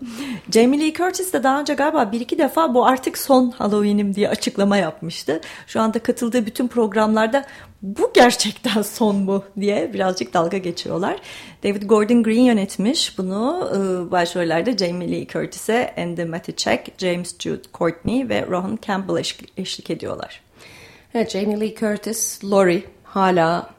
Jamie 0.53 0.81
Lee 0.81 0.93
Curtis 0.93 1.33
de 1.33 1.43
daha 1.43 1.61
önce 1.61 1.75
galiba 1.75 2.13
bir 2.13 2.21
iki 2.21 2.39
defa 2.39 2.75
bu 2.75 2.87
artık 2.87 3.19
son 3.19 3.51
Halloween'im 3.51 4.15
diye 4.15 4.29
açıklama 4.29 4.77
yapmıştı. 4.77 5.41
Şu 5.67 5.81
anda 5.81 5.99
katıldığı 5.99 6.47
bütün 6.47 6.69
programlarda 6.69 7.45
bu 7.85 8.11
gerçekten 8.15 8.83
son 8.83 9.17
mu 9.17 9.45
diye 9.61 9.93
birazcık 9.93 10.35
dalga 10.35 10.59
geçiyorlar. 10.59 11.17
David 11.65 11.83
Gordon 11.83 12.23
Green 12.23 12.43
yönetmiş 12.43 13.19
bunu. 13.19 13.71
E, 13.75 14.11
başrollerde 14.11 14.77
Jamie 14.77 15.13
Lee 15.13 15.27
Curtis'e 15.27 15.95
Andy 15.99 16.25
Matichak, 16.25 16.87
James 16.99 17.39
Jude 17.39 17.63
Courtney 17.75 18.29
ve 18.29 18.47
Rohan 18.47 18.79
Campbell 18.87 19.25
eşlik 19.57 19.91
ediyorlar. 19.91 20.41
Evet 21.15 21.31
Jamie 21.31 21.61
Lee 21.61 21.75
Curtis, 21.75 22.45
Laurie 22.45 22.83
hala 23.05 23.71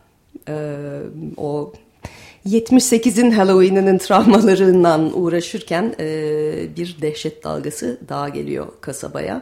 e, 0.49 0.53
o 1.37 1.73
78'in 2.45 3.31
Halloween'inin 3.31 3.97
travmalarından 3.97 5.21
uğraşırken 5.21 5.95
e, 5.99 6.75
bir 6.77 6.97
dehşet 7.01 7.43
dalgası 7.43 7.99
daha 8.09 8.29
geliyor 8.29 8.67
kasabaya. 8.81 9.41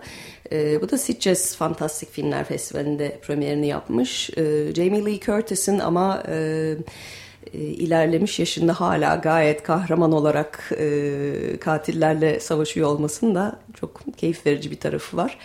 E, 0.53 0.81
bu 0.81 0.89
da 0.89 0.98
Sitges 0.98 1.55
Fantastik 1.55 2.12
Filmler 2.12 2.43
Festivali'nde 2.43 3.19
premierini 3.22 3.67
yapmış. 3.67 4.29
E, 4.29 4.74
Jamie 4.75 5.05
Lee 5.05 5.19
Curtis'in 5.19 5.79
ama 5.79 6.24
e, 6.27 6.36
e, 7.53 7.57
ilerlemiş 7.57 8.39
yaşında 8.39 8.74
hala 8.81 9.15
gayet 9.15 9.63
kahraman 9.63 10.12
olarak 10.12 10.72
e, 10.77 11.57
katillerle 11.60 12.39
savaşıyor 12.39 12.89
olmasının 12.89 13.36
da 13.36 13.60
çok 13.79 14.01
keyif 14.17 14.45
verici 14.45 14.72
bir 14.72 14.79
tarafı 14.79 15.17
var. 15.17 15.38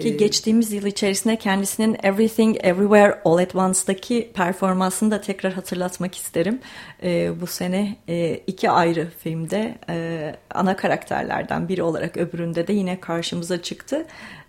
Ki 0.00 0.08
ee, 0.08 0.10
geçtiğimiz 0.10 0.72
yıl 0.72 0.86
içerisinde 0.86 1.36
kendisinin 1.36 1.96
Everything 2.02 2.56
Everywhere 2.62 3.20
All 3.24 3.38
at 3.38 3.54
Once'daki 3.54 4.30
performansını 4.34 5.10
da 5.10 5.20
tekrar 5.20 5.52
hatırlatmak 5.52 6.14
isterim. 6.14 6.60
Ee, 7.02 7.40
bu 7.40 7.46
sene 7.46 7.96
e, 8.08 8.40
iki 8.46 8.70
ayrı 8.70 9.08
filmde 9.18 9.78
e, 9.88 10.34
ana 10.54 10.76
karakterlerden 10.76 11.68
biri 11.68 11.82
olarak 11.82 12.16
öbüründe 12.16 12.66
de 12.66 12.72
yine 12.72 13.00
karşımıza 13.00 13.62
çıktı. 13.62 14.06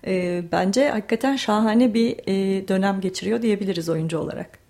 E, 0.08 0.44
bence 0.52 0.90
hakikaten 0.90 1.36
şahane 1.36 1.94
bir 1.94 2.16
e, 2.28 2.68
dönem 2.68 3.02
geçiriyor 3.02 3.42
diyebiliriz 3.42 3.90
oyuncu 3.90 4.20
olarak. 4.20 4.64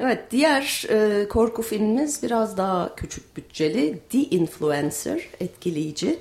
Evet, 0.00 0.18
diğer 0.30 0.84
e, 0.90 1.28
korku 1.28 1.62
filmimiz 1.62 2.22
biraz 2.22 2.56
daha 2.56 2.94
küçük 2.96 3.36
bütçeli. 3.36 3.98
The 4.10 4.18
Influencer, 4.18 5.28
etkileyici. 5.40 6.18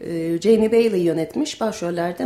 Ee, 0.00 0.38
Jamie 0.42 0.72
Bailey 0.72 1.00
yönetmiş. 1.00 1.60
Başrollerde 1.60 2.24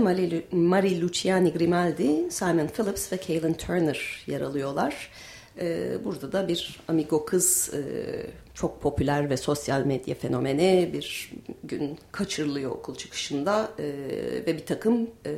Marie 0.53 1.01
Luciani 1.01 1.53
Grimaldi, 1.53 2.31
Simon 2.31 2.67
Phillips 2.67 3.13
ve 3.13 3.19
Caitlin 3.27 3.53
Turner 3.53 4.25
yer 4.27 4.41
alıyorlar. 4.41 5.11
Ee, 5.61 6.05
burada 6.05 6.33
da 6.33 6.49
bir 6.49 6.81
amigo 6.89 7.25
kız 7.25 7.71
e, 7.75 7.81
çok 8.55 8.83
popüler 8.83 9.31
ve 9.31 9.37
sosyal 9.37 9.85
medya 9.85 10.15
fenomeni 10.15 10.91
bir 10.93 11.33
gün 11.65 11.99
kaçırılıyor 12.13 12.71
okul 12.71 12.95
çıkışında 12.95 13.69
e, 13.79 13.85
ve 14.47 14.57
bir 14.57 14.67
takım 14.67 15.11
e, 15.27 15.33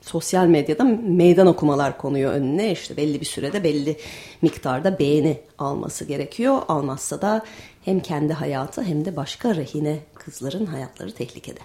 sosyal 0.00 0.46
medyada 0.46 0.84
meydan 1.02 1.46
okumalar 1.46 1.98
konuyor 1.98 2.32
önüne. 2.32 2.72
İşte 2.72 2.96
belli 2.96 3.20
bir 3.20 3.26
sürede 3.26 3.64
belli 3.64 3.96
miktarda 4.42 4.98
beğeni 4.98 5.40
alması 5.58 6.04
gerekiyor. 6.04 6.62
Almazsa 6.68 7.22
da 7.22 7.44
hem 7.84 8.00
kendi 8.00 8.32
hayatı 8.32 8.82
hem 8.82 9.04
de 9.04 9.16
başka 9.16 9.54
rehine 9.54 9.98
kızların 10.14 10.66
hayatları 10.66 11.14
tehlikede. 11.14 11.60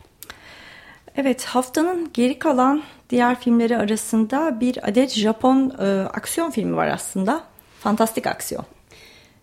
Evet 1.17 1.45
haftanın 1.45 2.09
geri 2.13 2.39
kalan 2.39 2.83
diğer 3.09 3.39
filmleri 3.39 3.77
arasında 3.77 4.59
bir 4.59 4.89
adet 4.89 5.11
Japon 5.11 5.69
e, 5.79 6.01
aksiyon 6.01 6.51
filmi 6.51 6.75
var 6.75 6.87
aslında. 6.87 7.43
Fantastik 7.79 8.27
aksiyon. 8.27 8.65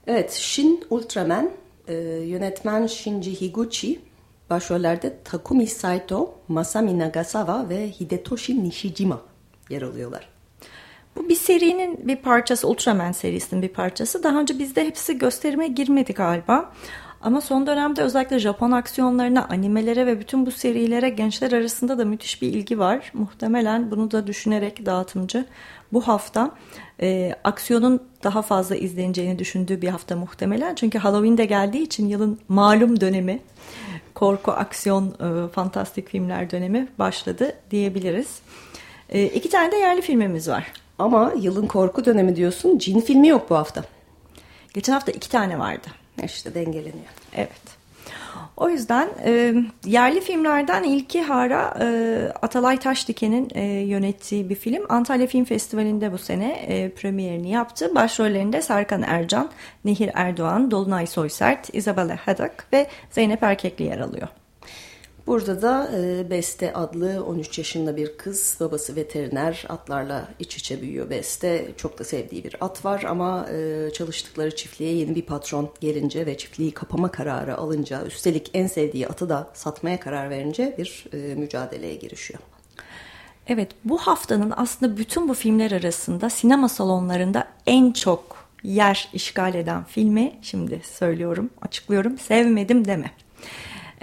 Evet 0.06 0.32
Shin 0.32 0.84
Ultraman 0.90 1.50
e, 1.88 1.94
yönetmen 2.26 2.86
Shinji 2.86 3.40
Higuchi 3.40 4.00
başrollerde 4.50 5.18
Takumi 5.24 5.66
Saito, 5.66 6.34
Masami 6.48 6.98
Nagasawa 6.98 7.68
ve 7.68 7.90
Hidetoshi 7.90 8.64
Nishijima 8.64 9.20
yer 9.70 9.82
alıyorlar. 9.82 10.31
Bu 11.16 11.28
bir 11.28 11.34
serinin 11.34 12.08
bir 12.08 12.16
parçası, 12.16 12.68
Ultraman 12.68 13.12
serisinin 13.12 13.62
bir 13.62 13.68
parçası. 13.68 14.22
Daha 14.22 14.40
önce 14.40 14.58
bizde 14.58 14.86
hepsi 14.86 15.18
gösterime 15.18 15.68
girmedi 15.68 16.12
galiba. 16.12 16.72
Ama 17.22 17.40
son 17.40 17.66
dönemde 17.66 18.02
özellikle 18.02 18.38
Japon 18.38 18.70
aksiyonlarına, 18.70 19.48
animelere 19.48 20.06
ve 20.06 20.20
bütün 20.20 20.46
bu 20.46 20.50
serilere 20.50 21.08
gençler 21.08 21.52
arasında 21.52 21.98
da 21.98 22.04
müthiş 22.04 22.42
bir 22.42 22.48
ilgi 22.48 22.78
var. 22.78 23.10
Muhtemelen 23.14 23.90
bunu 23.90 24.10
da 24.10 24.26
düşünerek 24.26 24.86
dağıtımcı 24.86 25.44
bu 25.92 26.00
hafta 26.00 26.50
e, 27.00 27.34
aksiyonun 27.44 28.00
daha 28.24 28.42
fazla 28.42 28.76
izleneceğini 28.76 29.38
düşündüğü 29.38 29.82
bir 29.82 29.88
hafta 29.88 30.16
muhtemelen. 30.16 30.74
Çünkü 30.74 30.98
Halloween 30.98 31.38
de 31.38 31.44
geldiği 31.44 31.82
için 31.82 32.08
yılın 32.08 32.38
malum 32.48 33.00
dönemi, 33.00 33.40
korku, 34.14 34.52
aksiyon, 34.52 35.08
e, 35.08 35.48
fantastik 35.48 36.08
filmler 36.08 36.50
dönemi 36.50 36.88
başladı 36.98 37.52
diyebiliriz. 37.70 38.40
E, 39.08 39.24
iki 39.24 39.50
tane 39.50 39.72
de 39.72 39.76
yerli 39.76 40.02
filmimiz 40.02 40.48
var. 40.48 40.72
Ama 40.98 41.32
yılın 41.40 41.66
korku 41.66 42.04
dönemi 42.04 42.36
diyorsun, 42.36 42.78
cin 42.78 43.00
filmi 43.00 43.28
yok 43.28 43.50
bu 43.50 43.56
hafta. 43.56 43.84
Geçen 44.74 44.92
hafta 44.92 45.12
iki 45.12 45.30
tane 45.30 45.58
vardı. 45.58 45.88
İşte 46.24 46.54
dengeleniyor. 46.54 47.12
Evet. 47.34 47.82
O 48.56 48.68
yüzden 48.68 49.08
e, 49.24 49.54
yerli 49.84 50.20
filmlerden 50.20 50.82
İlki 50.82 51.22
Hara 51.22 51.74
e, 51.80 51.86
Atalay 52.42 52.78
Taşdiken'in 52.78 53.48
e, 53.54 53.64
yönettiği 53.64 54.50
bir 54.50 54.54
film. 54.54 54.86
Antalya 54.88 55.26
Film 55.26 55.44
Festivali'nde 55.44 56.12
bu 56.12 56.18
sene 56.18 56.52
e, 56.52 56.90
premierini 56.90 57.50
yaptı. 57.50 57.94
Başrollerinde 57.94 58.62
Serkan 58.62 59.02
Ercan, 59.02 59.50
Nehir 59.84 60.10
Erdoğan, 60.14 60.70
Dolunay 60.70 61.06
Soysert, 61.06 61.74
Isabella 61.74 62.16
Haddock 62.24 62.52
ve 62.72 62.86
Zeynep 63.10 63.42
Erkekli 63.42 63.84
yer 63.84 63.98
alıyor. 63.98 64.28
Burada 65.26 65.62
da 65.62 65.90
e, 65.96 66.30
Beste 66.30 66.72
adlı 66.72 67.24
13 67.24 67.58
yaşında 67.58 67.96
bir 67.96 68.16
kız, 68.16 68.56
babası 68.60 68.96
veteriner, 68.96 69.66
atlarla 69.68 70.28
iç 70.38 70.56
içe 70.56 70.82
büyüyor 70.82 71.10
Beste. 71.10 71.68
Çok 71.76 71.98
da 71.98 72.04
sevdiği 72.04 72.44
bir 72.44 72.56
at 72.60 72.84
var 72.84 73.04
ama 73.08 73.46
e, 73.50 73.90
çalıştıkları 73.92 74.56
çiftliğe 74.56 74.94
yeni 74.94 75.14
bir 75.14 75.22
patron 75.22 75.70
gelince 75.80 76.26
ve 76.26 76.36
çiftliği 76.36 76.72
kapama 76.72 77.10
kararı 77.10 77.58
alınca, 77.58 78.04
üstelik 78.06 78.50
en 78.54 78.66
sevdiği 78.66 79.08
atı 79.08 79.28
da 79.28 79.50
satmaya 79.54 80.00
karar 80.00 80.30
verince 80.30 80.74
bir 80.78 81.06
e, 81.12 81.34
mücadeleye 81.34 81.94
girişiyor. 81.94 82.40
Evet, 83.46 83.70
bu 83.84 83.98
haftanın 83.98 84.52
aslında 84.56 84.96
bütün 84.96 85.28
bu 85.28 85.34
filmler 85.34 85.70
arasında 85.70 86.30
sinema 86.30 86.68
salonlarında 86.68 87.48
en 87.66 87.92
çok 87.92 88.46
yer 88.62 89.08
işgal 89.12 89.54
eden 89.54 89.84
filmi, 89.84 90.32
şimdi 90.42 90.80
söylüyorum, 90.84 91.50
açıklıyorum, 91.62 92.18
Sevmedim 92.18 92.84
Deme. 92.84 93.10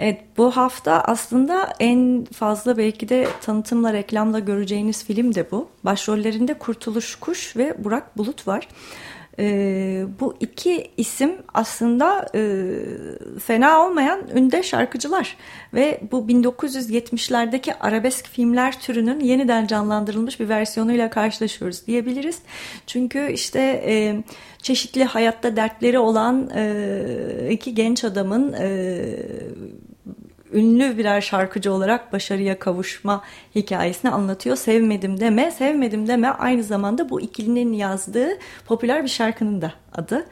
Evet 0.00 0.20
bu 0.36 0.50
hafta 0.56 1.00
aslında 1.00 1.72
en 1.80 2.24
fazla 2.24 2.76
belki 2.76 3.08
de 3.08 3.28
tanıtımla 3.40 3.92
reklamla 3.92 4.38
göreceğiniz 4.38 5.04
film 5.04 5.34
de 5.34 5.50
bu. 5.50 5.68
Başrollerinde 5.84 6.54
Kurtuluş 6.54 7.14
Kuş 7.14 7.56
ve 7.56 7.84
Burak 7.84 8.18
Bulut 8.18 8.48
var. 8.48 8.68
E, 9.38 10.04
bu 10.20 10.34
iki 10.40 10.90
isim 10.96 11.32
aslında 11.54 12.26
e, 12.34 12.66
fena 13.38 13.86
olmayan 13.86 14.20
ünde 14.34 14.62
şarkıcılar 14.62 15.36
ve 15.74 16.00
bu 16.12 16.26
1970'lerdeki 16.28 17.74
arabesk 17.80 18.26
filmler 18.26 18.80
türünün 18.80 19.20
yeniden 19.20 19.66
canlandırılmış 19.66 20.40
bir 20.40 20.48
versiyonuyla 20.48 21.10
karşılaşıyoruz 21.10 21.86
diyebiliriz. 21.86 22.38
Çünkü 22.86 23.32
işte 23.32 23.60
e, 23.86 24.24
çeşitli 24.62 25.04
hayatta 25.04 25.56
dertleri 25.56 25.98
olan 25.98 26.50
e, 26.54 27.48
iki 27.50 27.74
genç 27.74 28.04
adamın 28.04 28.52
e, 28.52 29.06
ünlü 30.52 30.98
birer 30.98 31.20
şarkıcı 31.20 31.72
olarak 31.72 32.12
başarıya 32.12 32.58
kavuşma 32.58 33.22
hikayesini 33.54 34.10
anlatıyor. 34.10 34.56
Sevmedim 34.56 35.20
deme, 35.20 35.50
sevmedim 35.50 36.08
deme 36.08 36.28
aynı 36.28 36.62
zamanda 36.62 37.10
bu 37.10 37.20
ikilinin 37.20 37.72
yazdığı 37.72 38.28
popüler 38.66 39.02
bir 39.02 39.08
şarkının 39.08 39.62
da 39.62 39.72
adı. 39.94 40.26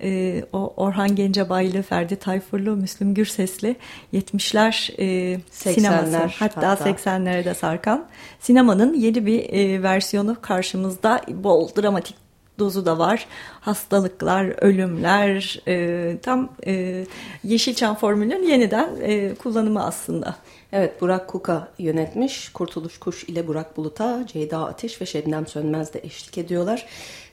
Ee, 0.00 0.44
o 0.52 0.74
Orhan 0.76 1.16
Gencebaylı, 1.16 1.82
Ferdi 1.82 2.16
Tayfurlu, 2.16 2.76
Müslüm 2.76 3.14
Gürsesli 3.14 3.76
70'ler 4.12 4.92
e, 4.98 5.40
sineması 5.50 6.16
hatta, 6.16 6.70
hatta 6.70 6.90
80'lere 6.90 7.54
sarkan 7.54 8.06
sinemanın 8.40 8.94
yeni 8.94 9.26
bir 9.26 9.52
e, 9.52 9.82
versiyonu 9.82 10.36
karşımızda 10.42 11.20
bol 11.28 11.68
dramatik 11.76 12.23
dozu 12.58 12.86
da 12.86 12.98
var. 12.98 13.26
Hastalıklar, 13.60 14.64
ölümler, 14.64 15.62
e, 15.68 16.16
tam 16.22 16.52
e, 16.66 17.04
Yeşilçam 17.44 17.96
formülünün 17.96 18.42
yeniden 18.42 18.88
e, 19.02 19.34
kullanımı 19.34 19.86
aslında. 19.86 20.36
Evet 20.72 21.00
Burak 21.00 21.28
Kuka 21.28 21.68
yönetmiş. 21.78 22.48
Kurtuluş 22.48 22.98
Kuş 22.98 23.24
ile 23.24 23.46
Burak 23.46 23.76
Bulut'a 23.76 24.26
Ceyda 24.26 24.66
Ateş 24.66 25.00
ve 25.00 25.06
Şebnem 25.06 25.46
Sönmez 25.46 25.94
de 25.94 26.00
eşlik 26.04 26.38
ediyorlar. 26.38 26.86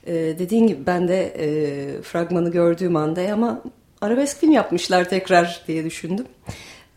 E, 0.06 0.14
dediğin 0.14 0.66
gibi 0.66 0.86
ben 0.86 1.08
de 1.08 1.34
e, 1.38 2.02
fragmanı 2.02 2.50
gördüğüm 2.50 2.96
anda 2.96 3.32
ama 3.32 3.62
arabesk 4.00 4.38
film 4.38 4.52
yapmışlar 4.52 5.08
tekrar 5.08 5.64
diye 5.68 5.84
düşündüm. 5.84 6.26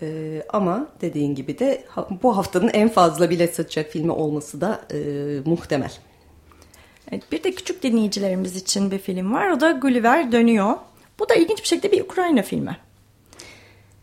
Ee, 0.02 0.44
ama 0.50 0.88
dediğin 1.02 1.36
gibi 1.36 1.60
de 1.60 1.84
bu 2.24 2.38
haftanın 2.38 2.70
en 2.74 2.90
fazla 2.90 3.30
bilet 3.30 3.56
satacak 3.56 3.92
filmi 3.92 4.12
olması 4.12 4.62
da 4.62 4.82
e, 4.94 4.98
muhtemel. 5.46 5.92
Evet, 7.12 7.32
bir 7.32 7.44
de 7.44 7.52
küçük 7.52 7.84
dinleyicilerimiz 7.84 8.56
için 8.56 8.92
bir 8.92 9.00
film 9.00 9.34
var. 9.34 9.50
O 9.50 9.60
da 9.60 9.72
Gulliver 9.72 10.32
Dönüyor. 10.32 10.74
Bu 11.20 11.30
da 11.30 11.36
ilginç 11.36 11.62
bir 11.62 11.68
şekilde 11.68 11.92
bir 11.92 12.02
Ukrayna 12.02 12.42
filmi. 12.42 12.78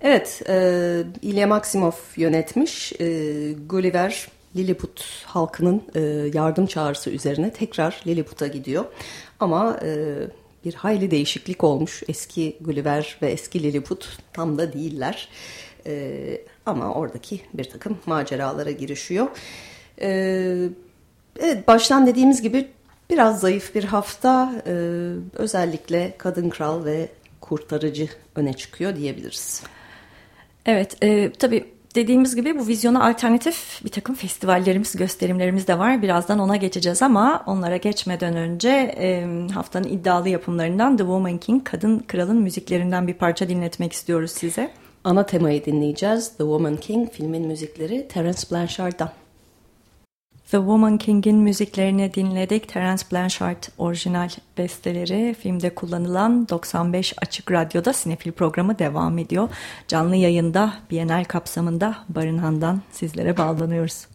Evet, 0.00 0.42
e, 0.48 1.02
İlya 1.22 1.46
Maksimov 1.46 1.92
yönetmiş. 2.16 2.92
E, 2.92 3.06
Gulliver 3.52 4.26
Lilliput 4.56 5.04
halkının 5.24 5.82
e, 5.94 6.00
yardım 6.34 6.66
çağrısı 6.66 7.10
üzerine 7.10 7.52
tekrar 7.52 8.02
Lilliput'a 8.06 8.46
gidiyor. 8.46 8.84
Ama 9.40 9.80
e, 9.84 10.14
bir 10.64 10.74
hayli 10.74 11.10
değişiklik 11.10 11.64
olmuş. 11.64 12.02
Eski 12.08 12.56
Gulliver 12.60 13.18
ve 13.22 13.30
eski 13.30 13.62
Lilliput 13.62 14.18
tam 14.32 14.58
da 14.58 14.72
değiller. 14.72 15.28
E, 15.86 16.14
ama 16.66 16.94
oradaki 16.94 17.40
bir 17.54 17.64
takım 17.64 17.98
maceralara 18.06 18.70
girişiyor. 18.70 19.26
E, 20.00 20.08
evet, 21.40 21.68
baştan 21.68 22.06
dediğimiz 22.06 22.42
gibi 22.42 22.68
Biraz 23.12 23.40
zayıf 23.40 23.74
bir 23.74 23.84
hafta 23.84 24.52
e, 24.66 24.72
özellikle 25.32 26.14
Kadın 26.18 26.50
Kral 26.50 26.84
ve 26.84 27.08
Kurtarıcı 27.40 28.08
öne 28.36 28.52
çıkıyor 28.52 28.96
diyebiliriz. 28.96 29.62
Evet 30.66 30.96
e, 31.02 31.32
tabii 31.32 31.64
dediğimiz 31.94 32.36
gibi 32.36 32.58
bu 32.58 32.66
vizyona 32.66 33.08
alternatif 33.08 33.84
bir 33.84 33.90
takım 33.90 34.14
festivallerimiz, 34.14 34.96
gösterimlerimiz 34.96 35.68
de 35.68 35.78
var. 35.78 36.02
Birazdan 36.02 36.38
ona 36.38 36.56
geçeceğiz 36.56 37.02
ama 37.02 37.44
onlara 37.46 37.76
geçmeden 37.76 38.36
önce 38.36 38.68
e, 38.98 39.26
haftanın 39.54 39.88
iddialı 39.88 40.28
yapımlarından 40.28 40.96
The 40.96 41.02
Woman 41.02 41.38
King, 41.38 41.64
Kadın 41.64 41.98
Kral'ın 41.98 42.42
müziklerinden 42.42 43.06
bir 43.06 43.14
parça 43.14 43.48
dinletmek 43.48 43.92
istiyoruz 43.92 44.30
size. 44.30 44.70
Ana 45.04 45.26
temayı 45.26 45.64
dinleyeceğiz. 45.64 46.28
The 46.28 46.38
Woman 46.38 46.76
King 46.76 47.12
filmin 47.12 47.46
müzikleri 47.46 48.08
Terence 48.08 48.40
Blanchard'dan. 48.50 49.21
The 50.52 50.58
Woman 50.58 50.98
King'in 50.98 51.36
müziklerini 51.36 52.14
dinledik. 52.14 52.68
Terence 52.68 53.02
Blanchard 53.12 53.62
orijinal 53.78 54.28
besteleri 54.58 55.34
filmde 55.34 55.74
kullanılan 55.74 56.48
95 56.48 57.14
Açık 57.22 57.52
Radyo'da 57.52 57.92
Sinefil 57.92 58.32
programı 58.32 58.78
devam 58.78 59.18
ediyor. 59.18 59.48
Canlı 59.88 60.16
yayında 60.16 60.74
Bienal 60.90 61.24
kapsamında 61.24 61.96
Barınhan'dan 62.08 62.80
sizlere 62.90 63.36
bağlanıyoruz. 63.36 64.06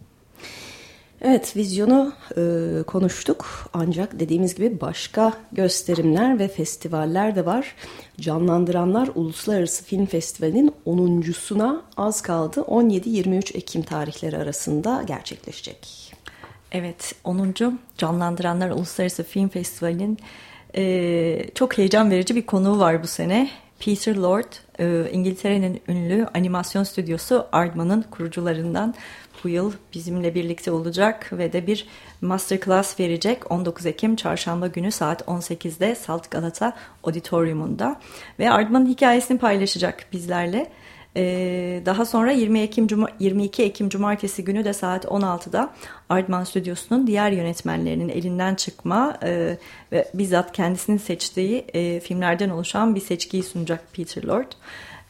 Evet 1.21 1.55
vizyonu 1.55 2.13
e, 2.37 2.83
konuştuk 2.83 3.69
ancak 3.73 4.19
dediğimiz 4.19 4.55
gibi 4.55 4.81
başka 4.81 5.33
gösterimler 5.51 6.39
ve 6.39 6.47
festivaller 6.47 7.35
de 7.35 7.45
var. 7.45 7.75
Canlandıranlar 8.19 9.09
Uluslararası 9.15 9.83
Film 9.83 10.05
Festivali'nin 10.05 10.73
10.suna 10.85 11.81
az 11.97 12.21
kaldı 12.21 12.59
17-23 12.59 13.57
Ekim 13.57 13.81
tarihleri 13.81 14.37
arasında 14.37 15.03
gerçekleşecek. 15.07 16.16
Evet 16.71 17.15
10. 17.23 17.53
Canlandıranlar 17.97 18.69
Uluslararası 18.69 19.23
Film 19.23 19.49
Festivali'nin 19.49 20.17
e, 20.75 21.49
çok 21.55 21.77
heyecan 21.77 22.11
verici 22.11 22.35
bir 22.35 22.45
konuğu 22.45 22.79
var 22.79 23.03
bu 23.03 23.07
sene. 23.07 23.49
Peter 23.79 24.15
Lord, 24.15 24.53
e, 24.79 25.11
İngiltere'nin 25.11 25.81
ünlü 25.87 26.27
animasyon 26.33 26.83
stüdyosu 26.83 27.47
Aardman'ın 27.51 28.01
kurucularından 28.01 28.95
bu 29.43 29.49
yıl 29.49 29.73
bizimle 29.93 30.35
birlikte 30.35 30.71
olacak 30.71 31.29
ve 31.33 31.53
de 31.53 31.67
bir 31.67 31.87
masterclass 32.21 32.99
verecek 32.99 33.51
19 33.51 33.85
Ekim 33.85 34.15
çarşamba 34.15 34.67
günü 34.67 34.91
saat 34.91 35.21
18'de 35.21 35.95
Salt 35.95 36.31
Galata 36.31 36.73
Auditorium'unda 37.03 37.99
ve 38.39 38.51
Aardman'ın 38.51 38.87
hikayesini 38.87 39.37
paylaşacak 39.37 40.05
bizlerle. 40.13 40.71
Ee, 41.17 41.81
daha 41.85 42.05
sonra 42.05 42.31
20 42.31 42.59
Ekim 42.59 42.87
Cuma 42.87 43.07
22 43.19 43.63
Ekim 43.63 43.89
Cumartesi 43.89 44.43
günü 44.43 44.65
de 44.65 44.73
saat 44.73 45.05
16'da 45.05 45.73
Ardman 46.09 46.43
Stüdyosu'nun 46.43 47.07
diğer 47.07 47.31
yönetmenlerinin 47.31 48.09
elinden 48.09 48.55
çıkma 48.55 49.17
e, 49.23 49.57
ve 49.91 50.11
bizzat 50.13 50.51
kendisinin 50.51 50.97
seçtiği 50.97 51.65
e, 51.73 51.99
filmlerden 51.99 52.49
oluşan 52.49 52.95
bir 52.95 53.01
seçkiyi 53.01 53.43
sunacak 53.43 53.93
Peter 53.93 54.23
Lord. 54.23 54.51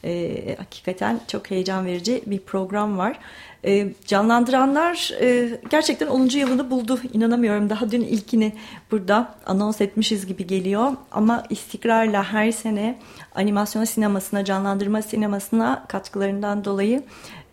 E, 0.04 0.56
hakikaten 0.58 1.20
çok 1.28 1.50
heyecan 1.50 1.86
verici 1.86 2.22
bir 2.26 2.38
program 2.38 2.98
var. 2.98 3.18
E, 3.64 3.92
canlandıranlar 4.06 5.12
e, 5.20 5.60
gerçekten 5.70 6.06
10. 6.06 6.26
yılını 6.26 6.70
buldu. 6.70 7.00
İnanamıyorum. 7.12 7.70
Daha 7.70 7.90
dün 7.90 8.00
ilkini 8.00 8.52
burada 8.90 9.34
anons 9.46 9.80
etmişiz 9.80 10.26
gibi 10.26 10.46
geliyor. 10.46 10.92
Ama 11.10 11.44
istikrarla 11.50 12.24
her 12.32 12.52
sene 12.52 12.98
animasyon 13.34 13.84
sinemasına, 13.84 14.44
canlandırma 14.44 15.02
sinemasına 15.02 15.84
katkılarından 15.88 16.64
dolayı 16.64 17.02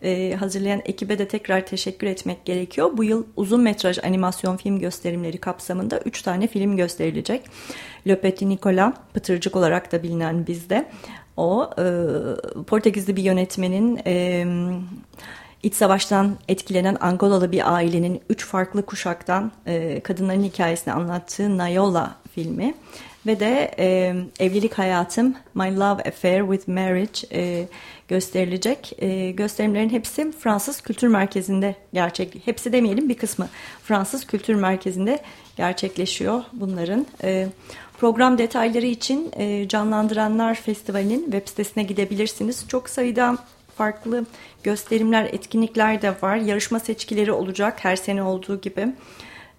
e, 0.02 0.34
hazırlayan 0.34 0.82
ekibe 0.84 1.18
de 1.18 1.28
tekrar 1.28 1.66
teşekkür 1.66 2.06
etmek 2.06 2.44
gerekiyor. 2.44 2.90
Bu 2.96 3.04
yıl 3.04 3.24
uzun 3.36 3.62
metraj 3.62 3.98
animasyon 3.98 4.56
film 4.56 4.78
gösterimleri 4.78 5.38
kapsamında 5.38 6.00
3 6.00 6.22
tane 6.22 6.46
film 6.46 6.76
gösterilecek. 6.76 7.42
Le 8.08 8.20
Petit 8.20 8.42
Nicolas, 8.42 8.94
Pıtırcık 9.14 9.56
olarak 9.56 9.92
da 9.92 10.02
bilinen 10.02 10.46
bizde. 10.46 10.86
O 11.36 11.70
e, 11.78 11.84
Portekizli 12.62 13.16
bir 13.16 13.22
yönetmenin... 13.22 14.00
E, 14.06 14.46
İç 15.62 15.74
savaştan 15.74 16.36
etkilenen 16.48 16.96
Angolalı 17.00 17.52
bir 17.52 17.74
ailenin 17.74 18.20
üç 18.30 18.46
farklı 18.46 18.86
kuşaktan 18.86 19.52
e, 19.66 20.00
kadınların 20.00 20.42
hikayesini 20.42 20.94
anlattığı 20.94 21.58
Nayola 21.58 22.14
filmi 22.34 22.74
ve 23.26 23.40
de 23.40 23.74
e, 23.78 24.14
Evlilik 24.40 24.78
Hayatım 24.78 25.34
My 25.54 25.76
Love 25.76 26.02
Affair 26.02 26.40
with 26.40 26.68
Marriage 26.68 27.20
e, 27.32 27.68
gösterilecek. 28.08 28.92
E, 28.98 29.30
gösterimlerin 29.30 29.88
hepsi 29.88 30.32
Fransız 30.32 30.80
Kültür 30.80 31.08
Merkezi'nde 31.08 31.74
gerçek, 31.92 32.42
hepsi 32.44 32.72
demeyelim 32.72 33.08
bir 33.08 33.16
kısmı 33.16 33.48
Fransız 33.82 34.26
Kültür 34.26 34.54
Merkezi'nde 34.54 35.18
gerçekleşiyor 35.56 36.42
bunların. 36.52 37.06
E, 37.22 37.48
program 37.98 38.38
detayları 38.38 38.86
için 38.86 39.30
e, 39.36 39.68
Canlandıranlar 39.68 40.54
Festivali'nin 40.54 41.22
web 41.22 41.48
sitesine 41.48 41.82
gidebilirsiniz. 41.82 42.64
Çok 42.68 42.88
sayıda 42.88 43.38
farklı 43.76 44.24
gösterimler, 44.62 45.24
etkinlikler 45.24 46.02
de 46.02 46.14
var. 46.22 46.36
Yarışma 46.36 46.80
seçkileri 46.80 47.32
olacak 47.32 47.84
her 47.84 47.96
sene 47.96 48.22
olduğu 48.22 48.60
gibi. 48.60 48.86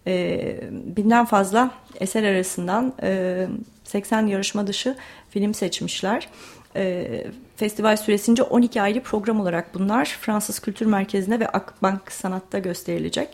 E, 0.08 0.60
binden 0.72 1.26
fazla 1.26 1.72
eser 2.00 2.24
arasından 2.24 2.94
e, 3.02 3.48
80 3.84 4.28
yarışma 4.28 4.68
dışı 4.68 4.96
film 5.30 5.54
seçmişler. 5.54 6.30
E, 6.76 7.24
festival 7.56 7.98
süresince 7.98 8.44
12 8.44 8.82
ayrı 8.82 9.02
program 9.02 9.40
olarak 9.40 9.74
bunlar 9.74 10.18
Fransız 10.22 10.60
Kültür 10.60 10.86
Merkezi'nde 10.86 11.40
ve 11.40 11.48
Akbank 11.48 12.12
Sanat'ta 12.12 12.60
gösterilecek. 12.60 13.30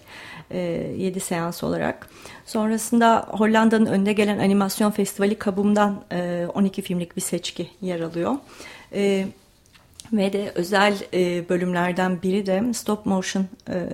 E, 0.52 0.60
7 0.98 1.20
seans 1.20 1.64
olarak. 1.64 2.10
Sonrasında 2.46 3.28
Hollanda'nın 3.30 3.86
önde 3.86 4.14
gelen 4.14 4.38
animasyon 4.38 4.92
festivali 4.92 5.36
Kabum'dan 5.36 6.04
e, 6.12 6.48
12 6.54 6.82
filmlik 6.82 7.16
bir 7.16 7.22
seçki 7.22 7.70
yer 7.82 8.00
alıyor. 8.00 8.36
E, 8.94 9.28
ve 10.14 10.34
de 10.34 10.52
özel 10.56 10.98
e, 11.14 11.50
bölümlerden 11.50 12.22
biri 12.22 12.46
de 12.46 12.74
stop 12.74 13.06
motion. 13.06 13.46
E, 13.70 13.90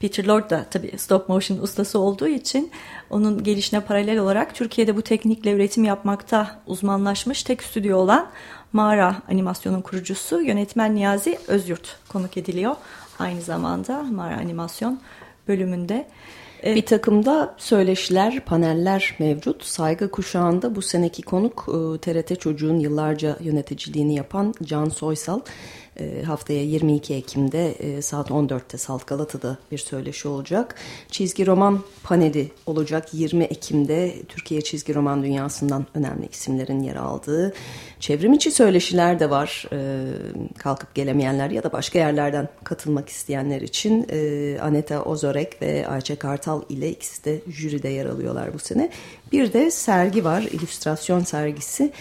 Peter 0.00 0.24
Lord 0.24 0.50
da 0.50 0.66
tabii 0.70 0.98
stop 0.98 1.28
motion 1.28 1.58
ustası 1.58 1.98
olduğu 1.98 2.28
için 2.28 2.70
onun 3.10 3.42
gelişine 3.42 3.80
paralel 3.80 4.18
olarak 4.18 4.54
Türkiye'de 4.54 4.96
bu 4.96 5.02
teknikle 5.02 5.52
üretim 5.52 5.84
yapmakta 5.84 6.60
uzmanlaşmış 6.66 7.42
tek 7.42 7.62
stüdyo 7.62 7.98
olan 7.98 8.30
Mağara 8.72 9.22
Animasyon'un 9.28 9.80
kurucusu 9.80 10.42
yönetmen 10.42 10.94
Niyazi 10.94 11.38
Özyurt 11.48 11.96
konuk 12.08 12.36
ediliyor. 12.36 12.76
Aynı 13.18 13.40
zamanda 13.40 14.02
Mağara 14.02 14.36
Animasyon 14.36 15.00
bölümünde. 15.48 16.06
Bir 16.64 16.86
takım 16.86 17.24
da 17.24 17.54
söyleşiler, 17.58 18.40
paneller 18.40 19.14
mevcut. 19.18 19.64
Saygı 19.64 20.10
kuşağında 20.10 20.74
bu 20.74 20.82
seneki 20.82 21.22
konuk 21.22 21.64
TRT 22.02 22.30
e, 22.30 22.36
Çocuğun 22.36 22.78
yıllarca 22.78 23.36
yöneticiliğini 23.40 24.14
yapan 24.14 24.54
Can 24.62 24.88
Soysal. 24.88 25.40
E, 26.00 26.22
haftaya 26.22 26.62
22 26.62 27.14
Ekim'de 27.14 27.72
e, 27.72 28.02
saat 28.02 28.30
14'te 28.30 28.78
Salt 28.78 29.06
Galata'da 29.06 29.56
bir 29.72 29.78
söyleşi 29.78 30.28
olacak. 30.28 30.74
Çizgi 31.10 31.46
roman 31.46 31.80
paneli 32.02 32.50
olacak 32.66 33.14
20 33.14 33.44
Ekim'de 33.44 34.22
Türkiye 34.28 34.60
çizgi 34.60 34.94
roman 34.94 35.22
dünyasından 35.22 35.86
önemli 35.94 36.26
isimlerin 36.26 36.82
yer 36.82 36.96
aldığı. 36.96 37.54
Çevrim 38.00 38.32
içi 38.32 38.50
söyleşiler 38.50 39.20
de 39.20 39.30
var. 39.30 39.64
E, 39.72 40.04
kalkıp 40.58 40.94
gelemeyenler 40.94 41.50
ya 41.50 41.62
da 41.62 41.72
başka 41.72 41.98
yerlerden 41.98 42.48
katılmak 42.64 43.08
isteyenler 43.08 43.60
için 43.60 44.06
Aneta 44.62 45.02
Ozorek 45.02 45.62
ve 45.62 45.88
Ayça 45.88 46.18
Kartal 46.18 46.62
ile 46.68 46.90
ikisi 46.90 47.24
de 47.24 47.40
jüride 47.48 47.88
yer 47.88 48.06
alıyorlar 48.06 48.54
bu 48.54 48.58
sene. 48.58 48.90
Bir 49.32 49.52
de 49.52 49.70
sergi 49.70 50.24
var, 50.24 50.42
illüstrasyon 50.42 51.20
sergisi. 51.20 51.92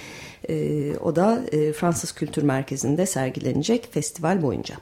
E, 0.50 0.98
o 0.98 1.16
da 1.16 1.42
e, 1.52 1.74
Fransız 1.74 2.12
Kültür 2.12 2.44
Merkezi'nde 2.44 3.06
sergilenecek 3.06 3.94
festival 3.94 4.42
boyunca. 4.42 4.76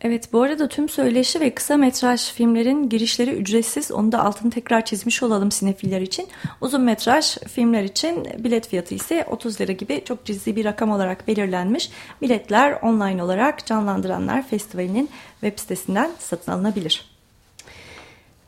Evet 0.00 0.32
bu 0.32 0.42
arada 0.42 0.68
tüm 0.68 0.88
söyleşi 0.88 1.40
ve 1.40 1.54
kısa 1.54 1.76
metraj 1.76 2.32
filmlerin 2.32 2.88
girişleri 2.88 3.30
ücretsiz. 3.30 3.92
Onu 3.92 4.12
da 4.12 4.24
altını 4.24 4.50
tekrar 4.50 4.84
çizmiş 4.84 5.22
olalım 5.22 5.50
sinefiller 5.50 6.00
için. 6.00 6.28
Uzun 6.60 6.80
metraj 6.80 7.38
filmler 7.38 7.82
için 7.82 8.28
bilet 8.38 8.68
fiyatı 8.68 8.94
ise 8.94 9.26
30 9.30 9.60
lira 9.60 9.72
gibi 9.72 10.02
çok 10.04 10.24
cüzi 10.24 10.56
bir 10.56 10.64
rakam 10.64 10.90
olarak 10.90 11.28
belirlenmiş. 11.28 11.90
Biletler 12.22 12.78
online 12.82 13.22
olarak 13.22 13.66
Canlandıranlar 13.66 14.48
Festivali'nin 14.48 15.10
web 15.40 15.58
sitesinden 15.58 16.10
satın 16.18 16.52
alınabilir. 16.52 17.15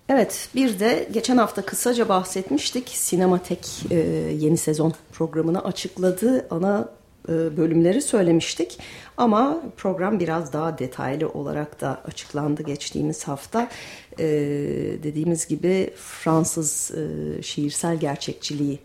Evet 0.08 0.48
bir 0.54 0.80
de 0.80 1.08
geçen 1.12 1.36
hafta 1.36 1.62
kısaca 1.62 2.08
bahsetmiştik. 2.08 2.88
Sinematek 2.88 3.68
e, 3.90 3.96
yeni 4.38 4.56
sezon 4.56 4.94
programını 5.12 5.64
açıkladı. 5.64 6.46
Ana 6.50 6.88
e, 7.28 7.56
bölümleri 7.56 8.02
söylemiştik. 8.02 8.78
Ama 9.16 9.62
program 9.76 10.20
biraz 10.20 10.52
daha 10.52 10.78
detaylı 10.78 11.28
olarak 11.28 11.80
da 11.80 12.00
açıklandı 12.04 12.62
geçtiğimiz 12.62 13.28
hafta. 13.28 13.68
E, 14.18 14.26
dediğimiz 15.02 15.48
gibi 15.48 15.90
Fransız 15.96 16.90
e, 16.90 17.42
şiirsel 17.42 17.96
gerçekçiliği 17.96 18.78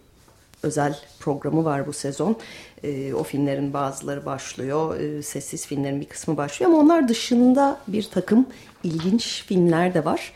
özel 0.64 1.00
programı 1.20 1.66
var 1.66 1.88
bu 1.88 1.94
sezon. 1.94 2.36
E, 2.84 3.14
o 3.14 3.24
filmlerin 3.24 3.74
bazıları 3.74 4.26
başlıyor, 4.26 5.00
e, 5.00 5.24
sessiz 5.24 5.68
filmlerin 5.68 6.02
bir 6.02 6.06
kısmı 6.06 6.38
başlıyor 6.38 6.72
ama 6.72 6.80
onlar 6.80 7.08
dışında 7.08 7.80
bir 7.88 8.04
takım 8.04 8.46
ilginç 8.84 9.44
filmler 9.48 9.94
de 9.94 10.06
var. 10.06 10.34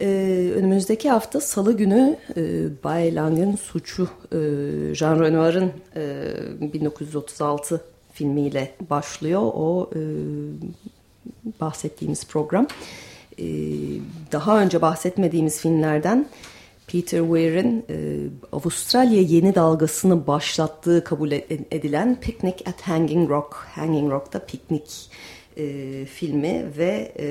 Ee, 0.00 0.52
önümüzdeki 0.54 1.10
hafta 1.10 1.40
Salı 1.40 1.76
günü 1.76 2.16
e, 2.36 2.42
Bay 2.84 3.14
Suçu 3.62 4.08
e, 4.32 4.38
Jean 4.94 5.20
Renoir'ın 5.20 5.72
e, 5.96 6.72
1936 6.72 7.84
filmiyle 8.12 8.74
başlıyor. 8.90 9.40
O 9.42 9.90
e, 9.94 10.00
bahsettiğimiz 11.60 12.26
program. 12.26 12.66
E, 13.38 13.44
daha 14.32 14.60
önce 14.60 14.82
bahsetmediğimiz 14.82 15.60
filmlerden 15.60 16.26
Peter 16.86 17.20
Weir'in 17.20 17.84
e, 17.90 17.96
Avustralya 18.52 19.20
yeni 19.20 19.54
dalgasını 19.54 20.26
başlattığı 20.26 21.04
kabul 21.04 21.32
edilen 21.70 22.20
Picnic 22.20 22.64
at 22.66 22.82
Hanging 22.82 23.30
Rock, 23.30 23.54
Hanging 23.54 24.12
Rock'ta 24.12 24.46
piknik 24.46 25.10
e, 25.56 26.04
filmi 26.04 26.64
ve 26.78 27.12
e, 27.18 27.28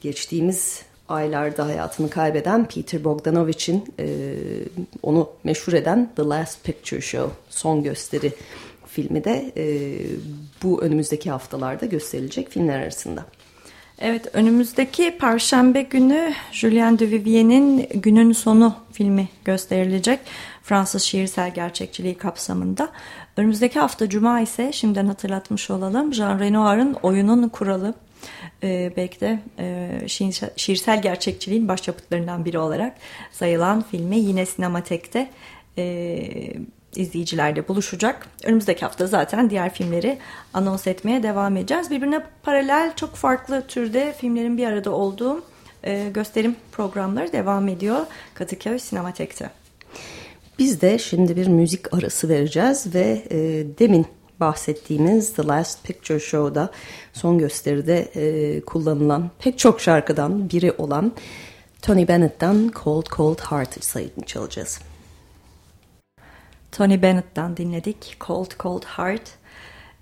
geçtiğimiz 0.00 0.82
aylarda 1.08 1.66
hayatını 1.66 2.10
kaybeden 2.10 2.64
Peter 2.68 3.04
Bogdanovich'in 3.04 3.84
e, 3.98 4.34
onu 5.02 5.30
meşhur 5.44 5.72
eden 5.72 6.10
The 6.16 6.22
Last 6.22 6.64
Picture 6.64 7.00
Show, 7.00 7.34
son 7.50 7.82
gösteri 7.82 8.32
filmi 8.86 9.24
de 9.24 9.52
e, 9.56 9.64
bu 10.62 10.82
önümüzdeki 10.82 11.30
haftalarda 11.30 11.86
gösterilecek 11.86 12.50
filmler 12.50 12.78
arasında. 12.78 13.24
Evet 13.98 14.28
önümüzdeki 14.32 15.18
Perşembe 15.18 15.82
günü 15.82 16.32
Julien 16.52 16.98
de 16.98 17.10
Vivien'in 17.10 17.88
Günün 17.94 18.32
Sonu 18.32 18.74
filmi 18.92 19.28
gösterilecek. 19.44 20.20
Fransız 20.62 21.02
şiirsel 21.02 21.54
gerçekçiliği 21.54 22.14
kapsamında. 22.14 22.88
Önümüzdeki 23.36 23.78
hafta 23.78 24.08
Cuma 24.08 24.40
ise 24.40 24.72
şimdiden 24.72 25.06
hatırlatmış 25.06 25.70
olalım 25.70 26.14
Jean 26.14 26.38
Renoir'ın 26.38 26.96
Oyunun 27.02 27.48
Kuralı 27.48 27.94
e, 28.62 28.92
belki 28.96 29.20
de 29.20 29.38
e, 29.58 30.08
şiirsel 30.56 31.02
gerçekçiliğin 31.02 31.68
başyapıtlarından 31.68 32.44
biri 32.44 32.58
olarak 32.58 32.96
sayılan 33.32 33.82
filmi 33.90 34.18
yine 34.18 34.46
sinematekte 34.46 35.30
e, 35.78 36.18
izleyicilerle 36.96 37.68
buluşacak. 37.68 38.26
Önümüzdeki 38.44 38.80
hafta 38.80 39.06
zaten 39.06 39.50
diğer 39.50 39.74
filmleri 39.74 40.18
anons 40.54 40.86
etmeye 40.86 41.22
devam 41.22 41.56
edeceğiz. 41.56 41.90
Birbirine 41.90 42.22
paralel 42.42 42.92
çok 42.96 43.14
farklı 43.14 43.66
türde 43.68 44.12
filmlerin 44.12 44.56
bir 44.56 44.66
arada 44.66 44.90
olduğu 44.90 45.44
e, 45.84 46.08
gösterim 46.14 46.56
programları 46.72 47.32
devam 47.32 47.68
ediyor 47.68 48.06
Kadıköy 48.34 48.78
Sinematek'te. 48.78 49.50
Biz 50.58 50.80
de 50.80 50.98
şimdi 50.98 51.36
bir 51.36 51.46
müzik 51.46 51.94
arası 51.94 52.28
vereceğiz 52.28 52.94
ve 52.94 53.22
e, 53.30 53.38
demin 53.78 54.06
bahsettiğimiz 54.42 55.32
The 55.32 55.46
Last 55.46 55.84
Picture 55.84 56.20
Show'da 56.20 56.70
son 57.12 57.38
gösteride 57.38 57.98
e, 57.98 58.60
kullanılan 58.60 59.30
pek 59.38 59.58
çok 59.58 59.80
şarkıdan 59.80 60.50
biri 60.50 60.72
olan 60.72 61.12
Tony 61.82 62.08
Bennett'ten 62.08 62.70
Cold 62.84 63.06
Cold 63.16 63.38
Heart 63.38 63.84
sayını 63.84 64.24
çalacağız. 64.26 64.80
Tony 66.72 67.02
Bennett'ten 67.02 67.56
dinledik 67.56 68.16
Cold 68.20 68.50
Cold 68.60 68.84
Heart. 68.84 69.30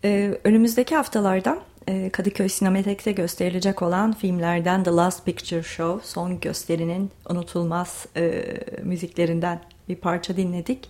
Ee, 0.05 0.39
önümüzdeki 0.45 0.97
haftalarda 0.97 1.59
e, 1.89 2.11
Kadıköy 2.11 2.49
Sinematek'te 2.49 3.13
gösterilecek 3.13 3.83
olan 3.83 4.13
filmlerden 4.13 4.85
The 4.85 4.91
Last 4.91 5.25
Picture 5.25 5.63
Show 5.63 6.07
son 6.07 6.41
gösterinin 6.41 7.11
unutulmaz 7.29 8.07
e, 8.17 8.45
müziklerinden 8.83 9.61
bir 9.89 9.97
parça 9.97 10.37
dinledik. 10.37 10.89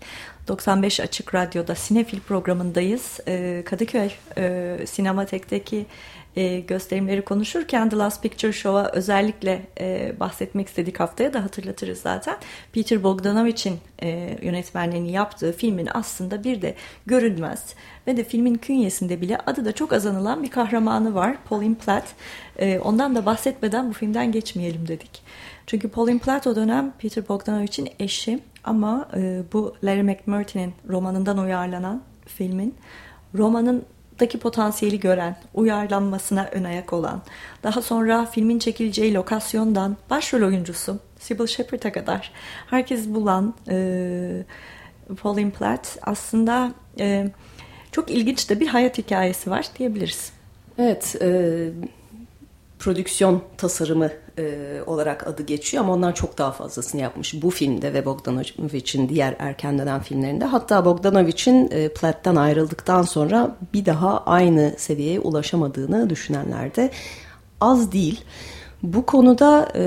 95 0.50 1.00
Açık 1.00 1.34
Radyo'da 1.34 1.74
Sinefil 1.74 2.20
programındayız. 2.20 3.20
Ee, 3.28 3.62
Kadıköy 3.66 4.10
e, 4.36 4.76
Sinematek'teki 4.86 5.86
e, 6.36 6.60
gösterimleri 6.60 7.22
konuşurken 7.22 7.88
The 7.88 7.96
Last 7.96 8.22
Picture 8.22 8.52
Show'a 8.52 8.90
özellikle 8.92 9.62
e, 9.80 10.12
bahsetmek 10.20 10.68
istedik 10.68 11.00
haftaya 11.00 11.32
da 11.32 11.44
hatırlatırız 11.44 11.98
zaten. 11.98 12.36
Peter 12.72 13.02
Bogdanovich'in 13.02 13.78
e, 14.02 14.38
yönetmenliğini 14.42 15.12
yaptığı 15.12 15.52
filmin 15.52 15.88
aslında 15.94 16.44
bir 16.44 16.62
de 16.62 16.74
görünmez 17.06 17.74
ve 18.06 18.16
de 18.16 18.24
filmin 18.24 18.54
künyesinde 18.54 19.20
bile 19.20 19.38
adı 19.38 19.64
da 19.64 19.72
çok 19.72 19.92
azanılan 19.92 20.42
bir 20.42 20.50
kahramanı 20.50 21.14
var. 21.14 21.36
Pauline 21.48 21.74
Platt. 21.74 22.04
Ondan 22.82 23.14
da 23.14 23.26
bahsetmeden 23.26 23.88
bu 23.88 23.92
filmden 23.92 24.32
geçmeyelim 24.32 24.88
dedik. 24.88 25.22
Çünkü 25.66 25.88
Pauline 25.88 26.18
Platt 26.18 26.46
o 26.46 26.56
dönem 26.56 26.92
Peter 26.98 27.28
Bogdanovich'in 27.28 27.88
eşi 27.98 28.40
ama 28.64 29.08
e, 29.16 29.42
bu 29.52 29.74
Larry 29.84 30.02
McMurtry'nin 30.02 30.74
romanından 30.88 31.38
uyarlanan 31.38 32.02
filmin 32.26 32.74
romanındaki 33.34 34.38
potansiyeli 34.38 35.00
gören, 35.00 35.36
uyarlanmasına 35.54 36.48
ön 36.52 36.64
ayak 36.64 36.92
olan, 36.92 37.22
daha 37.62 37.82
sonra 37.82 38.26
filmin 38.26 38.58
çekileceği 38.58 39.14
lokasyondan 39.14 39.96
başrol 40.10 40.42
oyuncusu 40.42 40.98
Sybil 41.18 41.46
Shepherd'a 41.46 41.92
kadar 41.92 42.32
herkes 42.66 43.08
bulan 43.08 43.54
e, 43.68 44.44
Pauline 45.22 45.50
Platt 45.50 45.98
aslında 46.02 46.72
e, 46.98 47.30
çok 47.92 48.10
ilginç 48.10 48.50
de 48.50 48.60
bir 48.60 48.66
hayat 48.66 48.98
hikayesi 48.98 49.50
var 49.50 49.66
diyebiliriz. 49.78 50.32
Evet, 50.78 51.16
e, 51.22 51.68
prodüksiyon 52.80 53.42
tasarımı 53.56 54.10
e, 54.38 54.78
olarak 54.86 55.26
adı 55.26 55.42
geçiyor 55.42 55.84
ama 55.84 55.92
ondan 55.92 56.12
çok 56.12 56.38
daha 56.38 56.52
fazlasını 56.52 57.00
yapmış 57.00 57.42
bu 57.42 57.50
filmde 57.50 57.94
ve 57.94 58.04
Bogdanovich'in 58.04 59.08
diğer 59.08 59.36
erken 59.38 59.78
dönem 59.78 60.00
filmlerinde. 60.00 60.44
Hatta 60.44 60.84
Bogdanovich'in 60.84 61.70
e, 61.70 61.88
Platt'tan 61.88 62.36
ayrıldıktan 62.36 63.02
sonra 63.02 63.56
bir 63.72 63.86
daha 63.86 64.24
aynı 64.24 64.74
seviyeye 64.78 65.20
ulaşamadığını 65.20 66.10
düşünenler 66.10 66.76
de 66.76 66.90
az 67.60 67.92
değil. 67.92 68.20
Bu 68.82 69.06
konuda 69.06 69.72
e, 69.74 69.84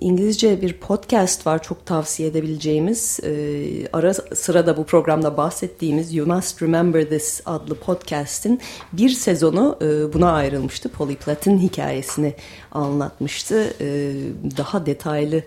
İngilizce 0.00 0.62
bir 0.62 0.72
podcast 0.72 1.46
var 1.46 1.62
çok 1.62 1.86
tavsiye 1.86 2.28
edebileceğimiz. 2.28 3.20
E, 3.24 3.88
ara 3.92 4.14
sıra 4.14 4.66
da 4.66 4.76
bu 4.76 4.84
programda 4.84 5.36
bahsettiğimiz 5.36 6.14
You 6.14 6.26
Must 6.26 6.62
Remember 6.62 7.08
This 7.08 7.40
adlı 7.46 7.74
podcast'in 7.74 8.60
bir 8.92 9.08
sezonu 9.08 9.78
e, 9.82 10.12
buna 10.12 10.32
ayrılmıştı. 10.32 10.88
Polly 10.88 11.16
Platt'in 11.16 11.58
hikayesini 11.58 12.34
anlatmıştı. 12.72 13.74
E, 13.80 14.12
daha 14.56 14.86
detaylı 14.86 15.42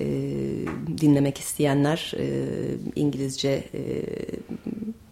e, 0.00 0.06
dinlemek 1.00 1.38
isteyenler 1.38 2.12
e, 2.18 2.26
İngilizce 2.96 3.64
e, 3.74 3.82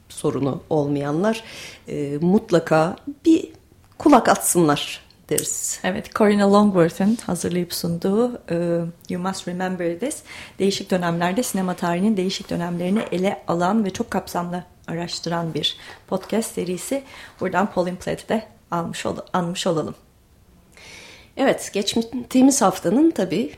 sorunu 0.08 0.60
olmayanlar 0.70 1.44
e, 1.88 2.18
mutlaka 2.20 2.96
bir 3.26 3.48
kulak 3.98 4.28
atsınlar 4.28 5.07
deriz. 5.28 5.80
Evet, 5.84 6.14
Corinna 6.14 6.52
Longworth'un 6.52 7.18
hazırlayıp 7.26 7.74
sunduğu 7.74 8.40
e, 8.50 8.80
You 9.08 9.22
Must 9.22 9.48
Remember 9.48 9.98
This, 9.98 10.22
değişik 10.58 10.90
dönemlerde 10.90 11.42
sinema 11.42 11.74
tarihinin 11.74 12.16
değişik 12.16 12.50
dönemlerini 12.50 13.02
ele 13.12 13.42
alan 13.48 13.84
ve 13.84 13.90
çok 13.90 14.10
kapsamlı 14.10 14.64
araştıran 14.86 15.54
bir 15.54 15.76
podcast 16.06 16.54
serisi. 16.54 17.02
Buradan 17.40 17.72
Pauline 17.72 17.96
Platt'i 17.96 18.28
de 18.28 18.46
almış, 18.70 19.06
ol 19.06 19.16
anmış 19.32 19.66
olalım. 19.66 19.94
Evet, 21.36 21.70
geçtiğimiz 21.72 22.62
haftanın 22.62 23.10
tabii 23.10 23.52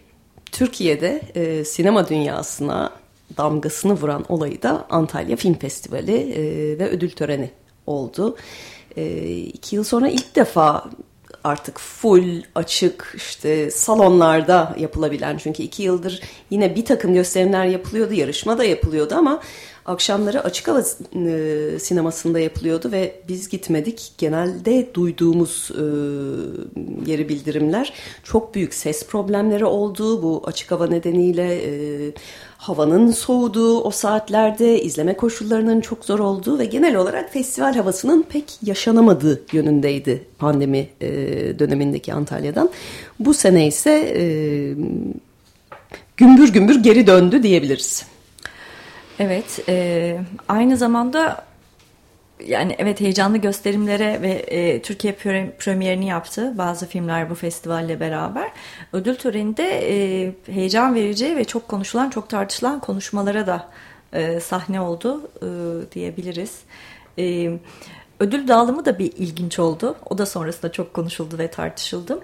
Türkiye'de 0.52 1.22
e, 1.34 1.64
sinema 1.64 2.08
dünyasına 2.08 2.92
damgasını 3.36 3.92
vuran 3.92 4.24
olayı 4.28 4.62
da 4.62 4.86
Antalya 4.90 5.36
Film 5.36 5.54
Festivali 5.54 6.16
e, 6.16 6.42
ve 6.78 6.88
ödül 6.88 7.10
töreni 7.10 7.50
oldu. 7.86 8.36
E, 8.96 9.28
iki 9.30 9.76
yıl 9.76 9.84
sonra 9.84 10.08
ilk 10.08 10.36
defa 10.36 10.90
artık 11.44 11.78
full 11.78 12.42
açık 12.54 13.14
işte 13.16 13.70
salonlarda 13.70 14.76
yapılabilen. 14.78 15.36
Çünkü 15.36 15.62
iki 15.62 15.82
yıldır 15.82 16.20
yine 16.50 16.76
bir 16.76 16.84
takım 16.84 17.14
gösterimler 17.14 17.64
yapılıyordu 17.64 18.14
yarışma 18.14 18.58
da 18.58 18.64
yapılıyordu 18.64 19.14
ama 19.14 19.40
akşamları 19.86 20.44
açık 20.44 20.68
hava 20.68 20.80
e, 20.80 21.78
sinemasında 21.78 22.40
yapılıyordu 22.40 22.92
ve 22.92 23.22
biz 23.28 23.48
gitmedik. 23.48 24.12
Genelde 24.18 24.94
duyduğumuz 24.94 25.70
e, 25.70 25.84
geri 27.04 27.28
bildirimler. 27.28 27.92
Çok 28.24 28.54
büyük 28.54 28.74
ses 28.74 29.06
problemleri 29.06 29.64
olduğu 29.64 30.22
bu 30.22 30.42
açık 30.46 30.70
hava 30.70 30.86
nedeniyle. 30.86 31.54
E, 31.54 32.12
havanın 32.60 33.10
soğuduğu 33.10 33.80
o 33.80 33.90
saatlerde 33.90 34.82
izleme 34.82 35.16
koşullarının 35.16 35.80
çok 35.80 36.04
zor 36.04 36.18
olduğu 36.18 36.58
ve 36.58 36.64
genel 36.64 36.96
olarak 36.96 37.32
festival 37.32 37.74
havasının 37.74 38.22
pek 38.22 38.44
yaşanamadığı 38.62 39.42
yönündeydi 39.52 40.24
pandemi 40.38 40.88
e, 41.00 41.08
dönemindeki 41.58 42.12
Antalya'dan. 42.12 42.70
Bu 43.20 43.34
sene 43.34 43.66
ise 43.66 44.12
e, 44.16 44.24
gümbür 46.16 46.52
gümbür 46.52 46.82
geri 46.82 47.06
döndü 47.06 47.42
diyebiliriz. 47.42 48.06
Evet, 49.18 49.60
e, 49.68 50.16
aynı 50.48 50.76
zamanda 50.76 51.44
yani 52.46 52.74
evet 52.78 53.00
heyecanlı 53.00 53.38
gösterimlere 53.38 54.22
ve 54.22 54.30
e, 54.30 54.82
Türkiye 54.82 55.14
premierini 55.58 56.06
yaptı 56.06 56.58
bazı 56.58 56.86
filmler 56.86 57.30
bu 57.30 57.34
festivalle 57.34 58.00
beraber. 58.00 58.50
Ödül 58.92 59.14
töreninde 59.14 59.64
e, 59.64 60.32
heyecan 60.46 60.94
verici 60.94 61.36
ve 61.36 61.44
çok 61.44 61.68
konuşulan, 61.68 62.10
çok 62.10 62.28
tartışılan 62.28 62.80
konuşmalara 62.80 63.46
da 63.46 63.68
e, 64.12 64.40
sahne 64.40 64.80
oldu 64.80 65.30
e, 65.42 65.46
diyebiliriz. 65.92 66.58
E, 67.18 67.50
ödül 68.20 68.48
dağılımı 68.48 68.84
da 68.84 68.98
bir 68.98 69.12
ilginç 69.12 69.58
oldu. 69.58 69.96
O 70.10 70.18
da 70.18 70.26
sonrasında 70.26 70.72
çok 70.72 70.94
konuşuldu 70.94 71.38
ve 71.38 71.50
tartışıldı. 71.50 72.20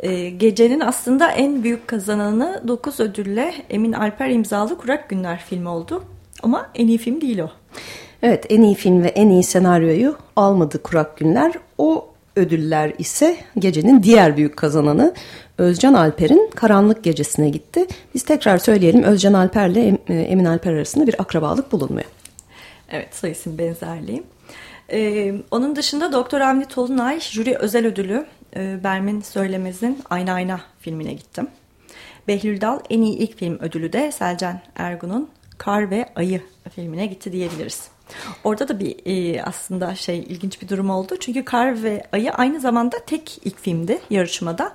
E, 0.00 0.30
gecenin 0.30 0.80
aslında 0.80 1.30
en 1.30 1.62
büyük 1.62 1.88
kazananı 1.88 2.62
9 2.68 3.00
ödülle 3.00 3.54
Emin 3.70 3.92
Alper 3.92 4.30
imzalı 4.30 4.78
Kurak 4.78 5.08
Günler 5.08 5.38
filmi 5.38 5.68
oldu. 5.68 6.04
Ama 6.42 6.70
en 6.74 6.88
iyi 6.88 6.98
film 6.98 7.20
değil 7.20 7.38
o. 7.38 7.50
Evet 8.22 8.46
en 8.48 8.62
iyi 8.62 8.74
film 8.74 9.02
ve 9.02 9.08
en 9.08 9.28
iyi 9.28 9.42
senaryoyu 9.42 10.16
almadı 10.36 10.82
Kurak 10.82 11.16
Günler. 11.16 11.52
O 11.78 12.08
ödüller 12.36 12.92
ise 12.98 13.36
gecenin 13.58 14.02
diğer 14.02 14.36
büyük 14.36 14.56
kazananı 14.56 15.14
Özcan 15.58 15.94
Alper'in 15.94 16.50
Karanlık 16.54 17.04
Gecesi'ne 17.04 17.48
gitti. 17.48 17.86
Biz 18.14 18.22
tekrar 18.22 18.58
söyleyelim 18.58 19.02
Özcan 19.02 19.32
Alper 19.32 19.68
ile 19.68 19.98
e, 20.08 20.14
Emin 20.14 20.44
Alper 20.44 20.72
arasında 20.72 21.06
bir 21.06 21.20
akrabalık 21.20 21.72
bulunmuyor. 21.72 22.06
Evet 22.90 23.14
soyisim 23.14 23.58
benzerliği. 23.58 24.22
Ee, 24.92 25.34
onun 25.50 25.76
dışında 25.76 26.12
Doktor 26.12 26.40
Avni 26.40 26.64
Tolunay 26.64 27.20
jüri 27.20 27.56
özel 27.56 27.86
ödülü 27.86 28.26
e, 28.56 28.84
Bermin 28.84 29.20
Söylemez'in 29.20 30.02
Ayna 30.10 30.32
Ayna 30.32 30.60
filmine 30.78 31.12
gittim. 31.12 31.48
Behlül 32.28 32.60
Dal 32.60 32.80
en 32.90 33.02
iyi 33.02 33.18
ilk 33.18 33.38
film 33.38 33.58
ödülü 33.60 33.92
de 33.92 34.12
Selcan 34.12 34.60
Ergun'un 34.76 35.28
Kar 35.58 35.90
ve 35.90 36.06
Ayı 36.16 36.40
filmine 36.74 37.06
gitti 37.06 37.32
diyebiliriz. 37.32 37.95
Orada 38.44 38.68
da 38.68 38.80
bir 38.80 38.96
e, 39.06 39.42
aslında 39.42 39.94
şey 39.94 40.18
ilginç 40.18 40.62
bir 40.62 40.68
durum 40.68 40.90
oldu. 40.90 41.16
Çünkü 41.20 41.44
Kar 41.44 41.82
ve 41.82 42.06
Ayı 42.12 42.32
aynı 42.32 42.60
zamanda 42.60 42.98
tek 43.06 43.38
ilk 43.44 43.60
filmdi 43.60 43.98
yarışmada. 44.10 44.74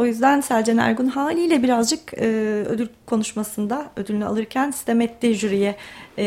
O 0.00 0.06
yüzden 0.06 0.40
Selcan 0.40 0.78
Ergun 0.78 1.06
haliyle 1.06 1.62
birazcık 1.62 2.14
e, 2.14 2.26
ödül 2.68 2.88
konuşmasında 3.06 3.90
ödülünü 3.96 4.24
alırken 4.24 4.70
sistem 4.70 5.00
etti 5.00 5.34
jüriye. 5.34 5.76
E, 6.18 6.24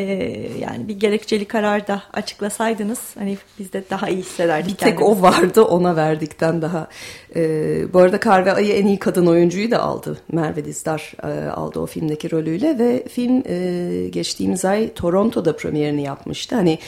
yani 0.60 0.88
bir 0.88 1.00
gerekçeli 1.00 1.46
karar 1.46 1.88
da 1.88 2.04
açıklasaydınız 2.14 3.00
hani 3.18 3.38
biz 3.60 3.74
de 3.74 3.84
daha 3.90 4.10
iyi 4.10 4.18
hissederdik. 4.18 4.72
Bir 4.72 4.76
tek 4.78 4.98
kendimizi. 4.98 5.20
o 5.20 5.22
vardı 5.22 5.62
ona 5.64 5.96
verdikten 5.96 6.62
daha. 6.62 6.88
E, 7.36 7.94
bu 7.94 8.00
arada 8.00 8.20
Kar 8.20 8.46
ve 8.46 8.54
Ayı 8.54 8.74
en 8.74 8.86
iyi 8.86 9.00
kadın 9.00 9.26
oyuncuyu 9.26 9.72
da 9.72 9.80
aldı. 9.80 10.18
Merve 10.32 10.66
Dizdar 10.66 11.14
e, 11.24 11.50
aldı 11.50 11.80
o 11.80 11.86
filmdeki 11.86 12.32
rolüyle 12.32 12.80
ve 12.80 13.08
film 13.08 13.44
e, 13.46 14.08
geçtiğimiz 14.10 14.66
ay 14.66 14.94
Toronto'da 14.94 15.56
premierini 15.56 16.04
yapmıştı. 16.04 16.56
Hani 16.56 16.80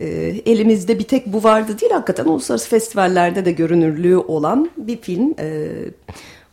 e, 0.00 0.06
elimizde 0.46 0.98
bir 0.98 1.04
tek 1.04 1.26
bu 1.26 1.42
vardı 1.42 1.80
değil 1.80 1.92
hakikaten 1.92 2.24
uluslararası 2.24 2.68
festivallerde 2.68 3.44
de 3.44 3.52
görünürlüğü 3.52 4.16
olan 4.16 4.70
bir 4.76 4.96
film. 4.96 5.34
E, 5.38 5.68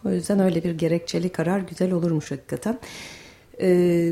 o 0.05 0.09
yüzden 0.09 0.39
öyle 0.39 0.63
bir 0.63 0.71
gerekçeli 0.71 1.29
karar 1.29 1.59
güzel 1.59 1.91
olurmuş 1.91 2.31
hakikaten. 2.31 2.79
E, 3.61 4.09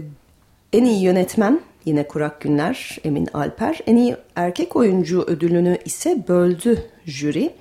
en 0.74 0.86
iyi 0.86 1.04
yönetmen 1.04 1.62
yine 1.86 2.08
Kurak 2.08 2.42
Günler 2.42 2.98
Emin 3.04 3.28
Alper. 3.34 3.80
En 3.88 3.96
iyi 3.96 4.16
erkek 4.36 4.76
oyuncu 4.76 5.22
ödülünü 5.22 5.78
ise 5.86 6.24
böldü 6.28 6.84
jüri. 7.06 7.54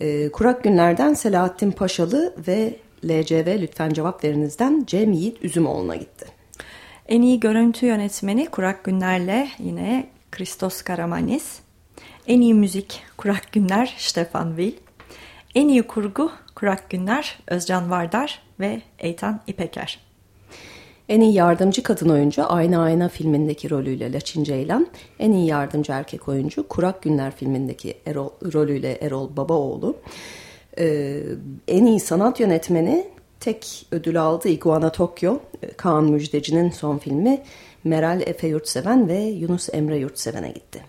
E, 0.00 0.28
Kurak 0.28 0.64
Günler'den 0.64 1.14
Selahattin 1.14 1.70
Paşalı 1.70 2.34
ve 2.48 2.76
LCV 3.04 3.62
Lütfen 3.62 3.90
Cevap 3.90 4.24
Veriniz'den 4.24 4.84
Cem 4.86 5.12
Yiğit 5.12 5.44
Üzümoğlu'na 5.44 5.96
gitti. 5.96 6.26
En 7.08 7.22
iyi 7.22 7.40
görüntü 7.40 7.86
yönetmeni 7.86 8.46
Kurak 8.46 8.84
Günler'le 8.84 9.48
yine 9.58 10.06
Christos 10.36 10.82
Karamanis. 10.82 11.58
En 12.26 12.40
iyi 12.40 12.54
müzik 12.54 13.02
Kurak 13.16 13.52
Günler 13.52 13.94
Stefan 13.98 14.48
Will. 14.56 14.72
En 15.54 15.68
iyi 15.68 15.82
kurgu 15.82 16.30
Kurak 16.54 16.90
Günler 16.90 17.38
Özcan 17.46 17.90
Vardar 17.90 18.42
ve 18.60 18.80
Eytan 18.98 19.40
İpeker. 19.46 20.00
En 21.08 21.20
iyi 21.20 21.34
yardımcı 21.34 21.82
kadın 21.82 22.08
oyuncu 22.08 22.52
Ayna 22.52 22.82
Ayna 22.82 23.08
filmindeki 23.08 23.70
rolüyle 23.70 24.12
Laçin 24.12 24.44
Ceylan. 24.44 24.86
En 25.18 25.32
iyi 25.32 25.46
yardımcı 25.46 25.92
erkek 25.92 26.28
oyuncu 26.28 26.68
Kurak 26.68 27.02
Günler 27.02 27.36
filmindeki 27.36 27.94
Erol, 28.06 28.30
rolüyle 28.54 28.92
Erol 28.92 29.36
Babaoğlu. 29.36 29.96
E, 30.78 31.18
en 31.68 31.86
iyi 31.86 32.00
sanat 32.00 32.40
yönetmeni 32.40 33.06
tek 33.40 33.86
ödül 33.90 34.22
aldı 34.22 34.48
Iguana 34.48 34.92
Tokyo. 34.92 35.38
Kaan 35.76 36.04
Müjdeci'nin 36.04 36.70
son 36.70 36.98
filmi 36.98 37.42
Meral 37.84 38.20
Efe 38.26 38.48
Yurtseven 38.48 39.08
ve 39.08 39.18
Yunus 39.18 39.68
Emre 39.72 39.96
Yurtseven'e 39.96 40.50
gitti. 40.50 40.84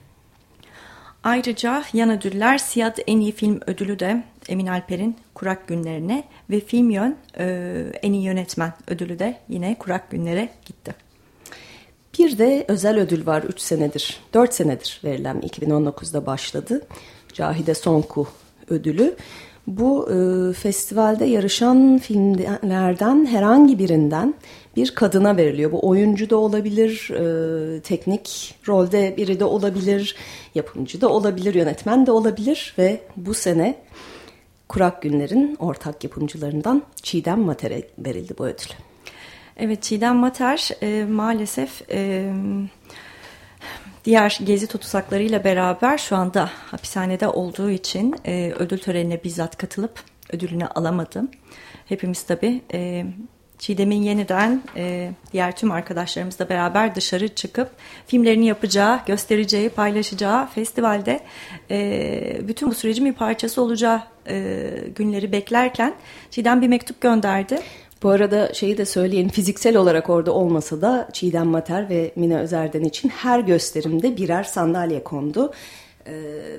Ayrıca 1.23 1.83
yan 1.93 2.09
ödüller 2.09 2.57
Siyad 2.57 2.97
en 3.07 3.19
iyi 3.19 3.31
film 3.31 3.59
ödülü 3.67 3.99
de 3.99 4.23
Emin 4.49 4.67
Alper'in 4.67 5.17
Kurak 5.33 5.67
Günlerine 5.67 6.23
ve 6.49 6.59
Film 6.59 6.89
Yön 6.89 7.17
e, 7.37 7.85
en 8.01 8.13
iyi 8.13 8.23
yönetmen 8.23 8.73
ödülü 8.87 9.19
de 9.19 9.39
yine 9.49 9.75
Kurak 9.79 10.11
Günler'e 10.11 10.49
gitti. 10.65 10.95
Bir 12.19 12.37
de 12.37 12.65
özel 12.67 12.99
ödül 12.99 13.25
var 13.25 13.43
3 13.43 13.59
senedir, 13.59 14.19
4 14.33 14.53
senedir 14.53 15.01
verilen 15.03 15.39
2019'da 15.39 16.25
başladı. 16.25 16.87
Cahide 17.33 17.73
Sonku 17.75 18.27
ödülü. 18.69 19.15
Bu 19.67 20.09
e, 20.11 20.53
festivalde 20.53 21.25
yarışan 21.25 21.97
filmlerden 21.97 23.25
herhangi 23.25 23.79
birinden 23.79 24.33
bir 24.75 24.95
kadına 24.95 25.37
veriliyor. 25.37 25.71
Bu 25.71 25.87
oyuncu 25.87 26.29
da 26.29 26.37
olabilir, 26.37 27.09
e, 27.09 27.81
teknik 27.81 28.55
rolde 28.67 29.17
biri 29.17 29.39
de 29.39 29.45
olabilir, 29.45 30.15
yapımcı 30.55 31.01
da 31.01 31.09
olabilir, 31.09 31.53
yönetmen 31.53 32.05
de 32.05 32.11
olabilir 32.11 32.73
ve 32.77 33.01
bu 33.17 33.33
sene 33.33 33.75
Kurak 34.69 35.01
Günler'in 35.01 35.55
ortak 35.59 36.03
yapımcılarından 36.03 36.83
Çiğdem 37.01 37.39
Mater'e 37.39 37.83
verildi 37.99 38.33
bu 38.37 38.45
ödül. 38.45 38.69
Evet 39.57 39.83
Çiğdem 39.83 40.15
Mater 40.15 40.69
e, 40.81 41.05
maalesef 41.05 41.91
e, 41.91 42.33
diğer 44.07 44.39
gezi 44.43 44.67
tutsaklarıyla 44.67 45.43
beraber 45.43 45.97
şu 45.97 46.15
anda 46.15 46.49
hapishanede 46.71 47.27
olduğu 47.27 47.69
için 47.69 48.15
e, 48.25 48.53
ödül 48.59 48.77
törenine 48.77 49.23
bizzat 49.23 49.57
katılıp 49.57 50.03
ödülünü 50.33 50.67
alamadım. 50.67 51.31
Hepimiz 51.85 52.23
tabii 52.23 52.61
e, 52.73 53.05
Çiğdem'in 53.57 54.01
yeniden 54.01 54.61
e, 54.75 55.11
diğer 55.33 55.55
tüm 55.55 55.71
arkadaşlarımızla 55.71 56.49
beraber 56.49 56.95
dışarı 56.95 57.27
çıkıp 57.27 57.69
filmlerini 58.07 58.45
yapacağı, 58.45 58.99
göstereceği, 59.05 59.69
paylaşacağı 59.69 60.47
festivalde 60.47 61.19
e, 61.71 62.47
bütün 62.47 62.69
bu 62.69 62.73
sürecin 62.73 63.05
bir 63.05 63.13
parçası 63.13 63.61
olacağı 63.61 64.01
e, 64.29 64.63
günleri 64.95 65.31
beklerken 65.31 65.93
Çiğdem 66.31 66.61
bir 66.61 66.67
mektup 66.67 67.01
gönderdi. 67.01 67.59
Bu 68.03 68.09
arada 68.09 68.53
şeyi 68.53 68.77
de 68.77 68.85
söyleyeyim 68.85 69.29
fiziksel 69.29 69.77
olarak 69.77 70.09
orada 70.09 70.31
olmasa 70.31 70.81
da 70.81 71.09
Çiğdem 71.13 71.47
Mater 71.47 71.89
ve 71.89 72.11
Mine 72.15 72.39
Özerden 72.39 72.83
için 72.83 73.09
her 73.09 73.39
gösterimde 73.39 74.17
birer 74.17 74.43
sandalye 74.43 75.03
kondu. 75.03 75.53
Ee, 76.05 76.13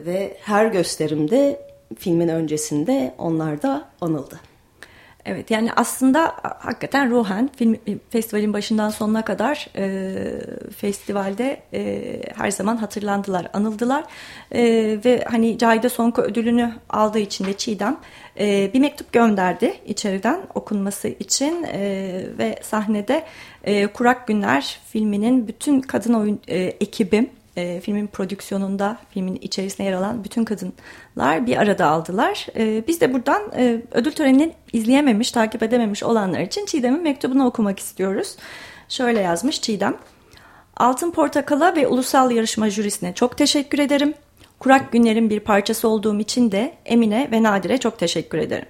ve 0.07 0.37
her 0.40 0.66
gösterimde 0.66 1.61
filmin 1.98 2.29
öncesinde 2.29 3.14
onlar 3.18 3.62
da 3.62 3.88
anıldı. 4.01 4.40
Evet 5.26 5.50
yani 5.50 5.72
aslında 5.76 6.35
hakikaten 6.42 7.11
ruhen 7.11 7.50
film 7.57 7.76
festivalin 8.11 8.52
başından 8.52 8.90
sonuna 8.90 9.24
kadar 9.24 9.68
e, 9.76 10.14
festivalde 10.76 11.61
e, 11.72 12.22
her 12.37 12.50
zaman 12.50 12.76
hatırlandılar, 12.76 13.48
anıldılar. 13.52 14.04
E, 14.52 14.62
ve 15.04 15.24
hani 15.31 15.59
Cahide 15.59 15.88
Sonko 15.88 16.22
ödülünü 16.22 16.72
aldığı 16.88 17.18
için 17.18 17.44
de 17.44 17.52
Çiğdem 17.52 17.96
e, 18.40 18.70
bir 18.74 18.81
mektup 18.81 19.12
gönderdi 19.12 19.74
içeriden 19.87 20.40
okunması 20.54 21.09
için 21.09 21.62
e, 21.72 21.81
ve 22.38 22.59
sahnede 22.62 23.24
e, 23.64 23.87
Kurak 23.87 24.26
Günler 24.26 24.81
filminin 24.87 25.48
bütün 25.48 25.81
kadın 25.81 26.14
oyun 26.14 26.40
e, 26.48 26.59
ekibim 26.59 27.31
e, 27.59 27.81
filmin 27.81 28.07
prodüksiyonunda, 28.07 28.99
filmin 29.11 29.37
içerisinde 29.37 29.83
yer 29.83 29.92
alan 29.92 30.25
bütün 30.25 30.44
kadınlar 30.44 31.47
bir 31.47 31.57
arada 31.57 31.87
aldılar. 31.87 32.47
E, 32.57 32.87
biz 32.87 33.01
de 33.01 33.12
buradan 33.12 33.42
e, 33.57 33.83
ödül 33.92 34.12
törenini 34.12 34.53
izleyememiş, 34.73 35.33
takip 35.33 35.62
edememiş 35.62 36.03
olanlar 36.03 36.40
için 36.40 36.66
Çiğdem'in 36.66 37.03
mektubunu 37.03 37.47
okumak 37.47 37.79
istiyoruz. 37.79 38.37
Şöyle 38.88 39.21
yazmış 39.21 39.61
Çiğdem. 39.61 39.97
Altın 40.77 41.11
Portakal'a 41.11 41.77
ve 41.77 41.87
ulusal 41.87 42.31
yarışma 42.31 42.71
jürisine 42.71 43.14
çok 43.14 43.38
teşekkür 43.38 43.79
ederim. 43.79 44.14
Kurak 44.59 44.92
günlerin 44.92 45.31
bir 45.31 45.40
parçası 45.40 45.88
olduğum 45.88 46.21
için 46.21 46.53
de 46.53 46.75
Emine 46.85 47.29
ve 47.33 47.42
Nadire 47.42 47.79
çok 47.79 47.99
teşekkür 47.99 48.38
ederim. 48.38 48.66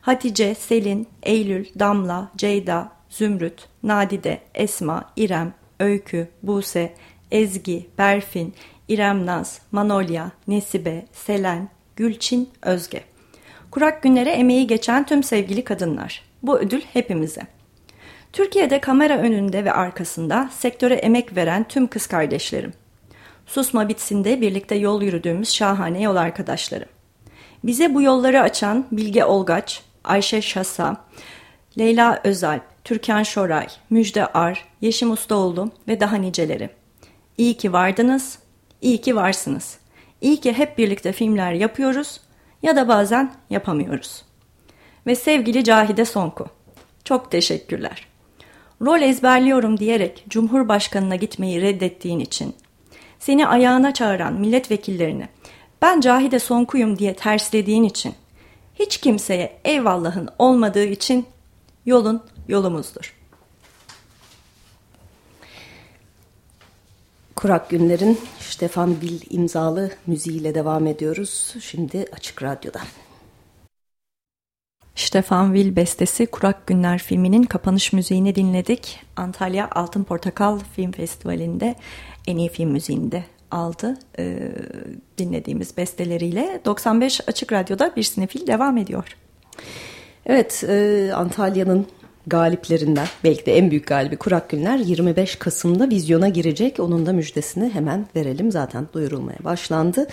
Hatice, 0.00 0.54
Selin, 0.54 1.08
Eylül, 1.22 1.66
Damla, 1.78 2.30
Ceyda, 2.36 2.88
Zümrüt, 3.10 3.68
Nadide, 3.82 4.38
Esma, 4.54 5.04
İrem, 5.16 5.54
Öykü, 5.80 6.28
Buse, 6.42 6.94
Ezgi, 7.32 7.86
Berfin, 7.98 8.54
İrem 8.88 9.26
Naz, 9.26 9.60
Manolya, 9.72 10.30
Nesibe, 10.48 11.06
Selen, 11.12 11.68
Gülçin, 11.96 12.50
Özge. 12.62 13.00
Kurak 13.70 14.02
günlere 14.02 14.30
emeği 14.30 14.66
geçen 14.66 15.06
tüm 15.06 15.22
sevgili 15.22 15.64
kadınlar. 15.64 16.22
Bu 16.42 16.58
ödül 16.58 16.80
hepimize. 16.92 17.42
Türkiye'de 18.32 18.80
kamera 18.80 19.18
önünde 19.18 19.64
ve 19.64 19.72
arkasında 19.72 20.50
sektöre 20.58 20.94
emek 20.94 21.36
veren 21.36 21.68
tüm 21.68 21.86
kız 21.86 22.06
kardeşlerim. 22.06 22.72
Susma 23.46 23.88
bitsinde 23.88 24.40
birlikte 24.40 24.74
yol 24.74 25.02
yürüdüğümüz 25.02 25.52
şahane 25.52 26.02
yol 26.02 26.16
arkadaşlarım. 26.16 26.88
Bize 27.64 27.94
bu 27.94 28.02
yolları 28.02 28.40
açan 28.40 28.86
Bilge 28.92 29.24
Olgaç, 29.24 29.82
Ayşe 30.04 30.42
Şasa, 30.42 30.96
Leyla 31.78 32.20
Özalp, 32.24 32.62
Türkan 32.84 33.22
Şoray, 33.22 33.66
Müjde 33.90 34.26
Ar, 34.26 34.64
Yeşim 34.80 35.10
Ustaoğlu 35.10 35.70
ve 35.88 36.00
daha 36.00 36.16
niceleri. 36.16 36.81
İyi 37.42 37.54
ki 37.54 37.72
vardınız, 37.72 38.38
iyi 38.82 39.00
ki 39.00 39.16
varsınız. 39.16 39.78
İyi 40.20 40.40
ki 40.40 40.52
hep 40.52 40.78
birlikte 40.78 41.12
filmler 41.12 41.52
yapıyoruz 41.52 42.20
ya 42.62 42.76
da 42.76 42.88
bazen 42.88 43.32
yapamıyoruz. 43.50 44.22
Ve 45.06 45.14
sevgili 45.14 45.64
Cahide 45.64 46.04
Sonku, 46.04 46.46
çok 47.04 47.30
teşekkürler. 47.30 48.06
Rol 48.82 49.00
ezberliyorum 49.00 49.78
diyerek 49.78 50.24
Cumhurbaşkanına 50.28 51.16
gitmeyi 51.16 51.62
reddettiğin 51.62 52.20
için, 52.20 52.54
seni 53.18 53.46
ayağına 53.46 53.94
çağıran 53.94 54.34
milletvekillerini 54.34 55.28
ben 55.82 56.00
Cahide 56.00 56.38
Sonku'yum 56.38 56.98
diye 56.98 57.14
terslediğin 57.14 57.84
için, 57.84 58.14
hiç 58.74 58.96
kimseye 58.96 59.60
eyvallahın 59.64 60.28
olmadığı 60.38 60.84
için 60.84 61.26
yolun 61.86 62.22
yolumuzdur.'' 62.48 63.21
Kurak 67.36 67.70
Günler'in 67.70 68.18
Stefan 68.40 68.96
Will 69.00 69.20
imzalı 69.30 69.90
müziğiyle 70.06 70.54
devam 70.54 70.86
ediyoruz. 70.86 71.54
Şimdi 71.60 72.04
Açık 72.12 72.42
Radyo'da. 72.42 72.80
Stefan 74.94 75.54
Will 75.54 75.76
bestesi 75.76 76.26
Kurak 76.26 76.66
Günler 76.66 76.98
filminin 76.98 77.42
kapanış 77.42 77.92
müziğini 77.92 78.34
dinledik. 78.34 79.00
Antalya 79.16 79.68
Altın 79.72 80.04
Portakal 80.04 80.58
Film 80.76 80.92
Festivali'nde 80.92 81.74
en 82.26 82.36
iyi 82.36 82.48
film 82.48 82.70
müziğini 82.70 83.12
de 83.12 83.24
aldı. 83.50 83.98
Ee, 84.18 84.52
dinlediğimiz 85.18 85.76
besteleriyle 85.76 86.60
95 86.64 87.20
Açık 87.28 87.52
Radyo'da 87.52 87.96
bir 87.96 88.02
sinefil 88.02 88.46
devam 88.46 88.78
ediyor. 88.78 89.16
Evet, 90.26 90.64
e, 90.68 91.10
Antalya'nın 91.14 91.86
galiplerinden 92.26 93.06
belki 93.24 93.46
de 93.46 93.56
en 93.56 93.70
büyük 93.70 93.86
galibi 93.86 94.16
Kurak 94.16 94.48
Günler 94.48 94.76
25 94.76 95.36
Kasım'da 95.36 95.90
vizyona 95.90 96.28
girecek. 96.28 96.80
Onun 96.80 97.06
da 97.06 97.12
müjdesini 97.12 97.70
hemen 97.70 98.06
verelim. 98.16 98.52
Zaten 98.52 98.86
duyurulmaya 98.92 99.38
başlandı. 99.44 100.06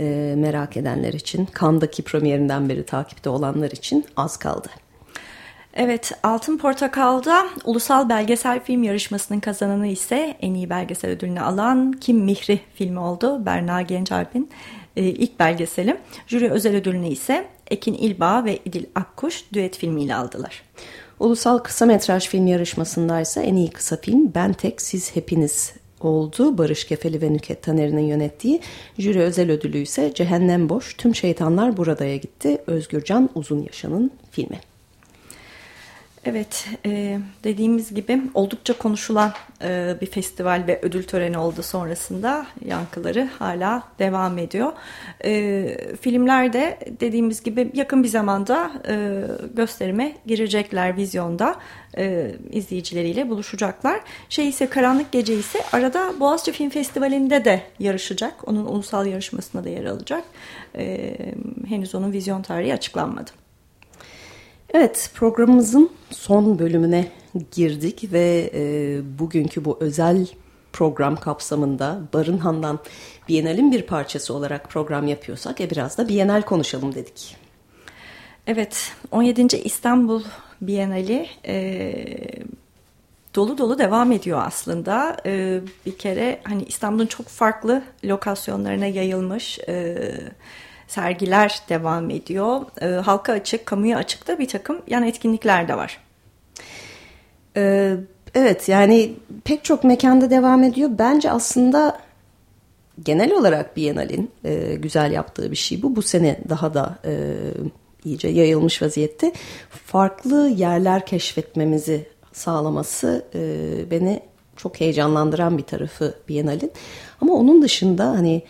E, 0.00 0.34
merak 0.36 0.76
edenler 0.76 1.12
için, 1.12 1.46
Kandaki 1.46 2.02
premierinden 2.02 2.68
beri 2.68 2.86
takipte 2.86 3.30
olanlar 3.30 3.70
için 3.70 4.04
az 4.16 4.36
kaldı. 4.36 4.68
Evet, 5.74 6.12
Altın 6.22 6.58
Portakal'da 6.58 7.46
ulusal 7.64 8.08
belgesel 8.08 8.60
film 8.64 8.82
yarışmasının 8.82 9.40
kazananı 9.40 9.86
ise 9.86 10.36
en 10.40 10.54
iyi 10.54 10.70
belgesel 10.70 11.10
ödülünü 11.10 11.40
alan 11.40 11.92
Kim 11.92 12.18
Mihri 12.18 12.60
filmi 12.74 12.98
oldu. 12.98 13.46
Berna 13.46 13.82
Gençalp'in 13.82 14.50
e, 14.96 15.02
ilk 15.02 15.38
belgeseli. 15.38 15.96
Jüri 16.26 16.50
özel 16.50 16.76
ödülünü 16.76 17.08
ise 17.08 17.46
Ekin 17.70 17.94
İlbağ 17.94 18.44
ve 18.44 18.58
İdil 18.64 18.84
Akkuş 18.94 19.44
düet 19.52 19.78
filmiyle 19.78 20.14
aldılar. 20.14 20.62
Ulusal 21.20 21.58
kısa 21.58 21.86
metraj 21.86 22.28
film 22.28 22.46
yarışmasında 22.46 23.20
ise 23.20 23.40
en 23.40 23.54
iyi 23.54 23.70
kısa 23.70 23.96
film 23.96 24.32
Ben 24.34 24.52
Tek 24.52 24.82
Siz 24.82 25.16
Hepiniz 25.16 25.72
oldu. 26.00 26.58
Barış 26.58 26.84
Kefeli 26.84 27.22
ve 27.22 27.32
Nüket 27.32 27.62
Taner'in 27.62 27.98
yönettiği. 27.98 28.60
Jüri 28.98 29.20
özel 29.20 29.50
ödülü 29.50 29.78
ise 29.78 30.14
Cehennem 30.14 30.68
Boş, 30.68 30.96
Tüm 30.96 31.14
Şeytanlar 31.14 31.76
Burada'ya 31.76 32.16
gitti. 32.16 32.58
Özgürcan 32.66 33.30
Uzun 33.34 33.62
Yaşan'ın 33.62 34.10
filmi. 34.30 34.60
Evet, 36.24 36.68
e, 36.86 37.18
dediğimiz 37.44 37.94
gibi 37.94 38.22
oldukça 38.34 38.78
konuşulan 38.78 39.32
e, 39.62 39.96
bir 40.00 40.06
festival 40.06 40.64
ve 40.66 40.78
ödül 40.82 41.02
töreni 41.02 41.38
oldu 41.38 41.62
sonrasında. 41.62 42.46
Yankıları 42.64 43.28
hala 43.38 43.82
devam 43.98 44.38
ediyor. 44.38 44.72
E, 45.24 45.96
filmler 46.00 46.52
de 46.52 46.78
dediğimiz 47.00 47.42
gibi 47.42 47.70
yakın 47.74 48.02
bir 48.02 48.08
zamanda 48.08 48.72
e, 48.88 49.22
gösterime 49.54 50.16
girecekler 50.26 50.96
vizyonda. 50.96 51.56
E, 51.98 52.34
izleyicileriyle 52.52 53.30
buluşacaklar. 53.30 54.00
Şey 54.28 54.48
ise 54.48 54.66
Karanlık 54.66 55.12
Gece 55.12 55.34
ise 55.34 55.58
arada 55.72 56.20
Boğaziçi 56.20 56.52
Film 56.52 56.70
Festivali'nde 56.70 57.44
de 57.44 57.62
yarışacak. 57.78 58.48
Onun 58.48 58.66
ulusal 58.66 59.06
yarışmasına 59.06 59.64
da 59.64 59.68
yer 59.68 59.84
alacak. 59.84 60.24
E, 60.76 61.14
henüz 61.68 61.94
onun 61.94 62.12
vizyon 62.12 62.42
tarihi 62.42 62.74
açıklanmadı. 62.74 63.30
Evet 64.74 65.10
programımızın 65.14 65.90
son 66.10 66.58
bölümüne 66.58 67.08
girdik 67.52 68.12
ve 68.12 68.50
e, 68.54 69.00
bugünkü 69.18 69.64
bu 69.64 69.76
özel 69.80 70.26
program 70.72 71.16
kapsamında 71.16 72.00
Barınhan'dan 72.12 72.78
Bienal'in 73.28 73.72
bir 73.72 73.82
parçası 73.82 74.34
olarak 74.34 74.70
program 74.70 75.06
yapıyorsak 75.06 75.60
e, 75.60 75.70
biraz 75.70 75.98
da 75.98 76.08
Bienal 76.08 76.42
konuşalım 76.42 76.94
dedik. 76.94 77.36
Evet 78.46 78.92
17. 79.10 79.56
İstanbul 79.56 80.22
Bienali 80.60 81.26
e, 81.46 81.94
dolu 83.34 83.58
dolu 83.58 83.78
devam 83.78 84.12
ediyor 84.12 84.42
aslında. 84.44 85.16
E, 85.26 85.60
bir 85.86 85.98
kere 85.98 86.40
hani 86.44 86.62
İstanbul'un 86.62 87.06
çok 87.06 87.26
farklı 87.26 87.82
lokasyonlarına 88.04 88.86
yayılmış... 88.86 89.58
E, 89.58 89.98
sergiler 90.88 91.62
devam 91.68 92.10
ediyor. 92.10 92.60
E, 92.80 92.86
halka 92.86 93.32
açık, 93.32 93.66
kamuya 93.66 93.98
açık 93.98 94.28
da 94.28 94.38
bir 94.38 94.48
takım 94.48 94.82
yan 94.86 95.02
etkinlikler 95.02 95.68
de 95.68 95.76
var. 95.76 95.98
Ee, 97.56 97.96
evet 98.34 98.68
yani 98.68 99.12
pek 99.44 99.64
çok 99.64 99.84
mekanda 99.84 100.30
devam 100.30 100.62
ediyor. 100.62 100.90
Bence 100.98 101.30
aslında 101.30 101.98
genel 103.02 103.32
olarak 103.32 103.76
Biennale'in 103.76 104.30
e, 104.44 104.74
güzel 104.74 105.12
yaptığı 105.12 105.50
bir 105.50 105.56
şey 105.56 105.82
bu. 105.82 105.96
Bu 105.96 106.02
sene 106.02 106.40
daha 106.48 106.74
da 106.74 106.98
e, 107.04 107.34
iyice 108.04 108.28
yayılmış 108.28 108.82
vaziyette. 108.82 109.32
Farklı 109.70 110.48
yerler 110.48 111.06
keşfetmemizi 111.06 112.06
sağlaması 112.32 113.24
e, 113.34 113.40
beni 113.90 114.20
çok 114.56 114.80
heyecanlandıran 114.80 115.58
bir 115.58 115.62
tarafı 115.62 116.14
Biennale'in. 116.28 116.72
Ama 117.20 117.34
onun 117.34 117.62
dışında 117.62 118.04
hani 118.04 118.42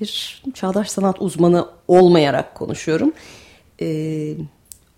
bir 0.00 0.42
çağdaş 0.54 0.90
sanat 0.90 1.22
uzmanı 1.22 1.66
olmayarak 1.88 2.54
konuşuyorum. 2.54 3.12
Ee, 3.82 4.34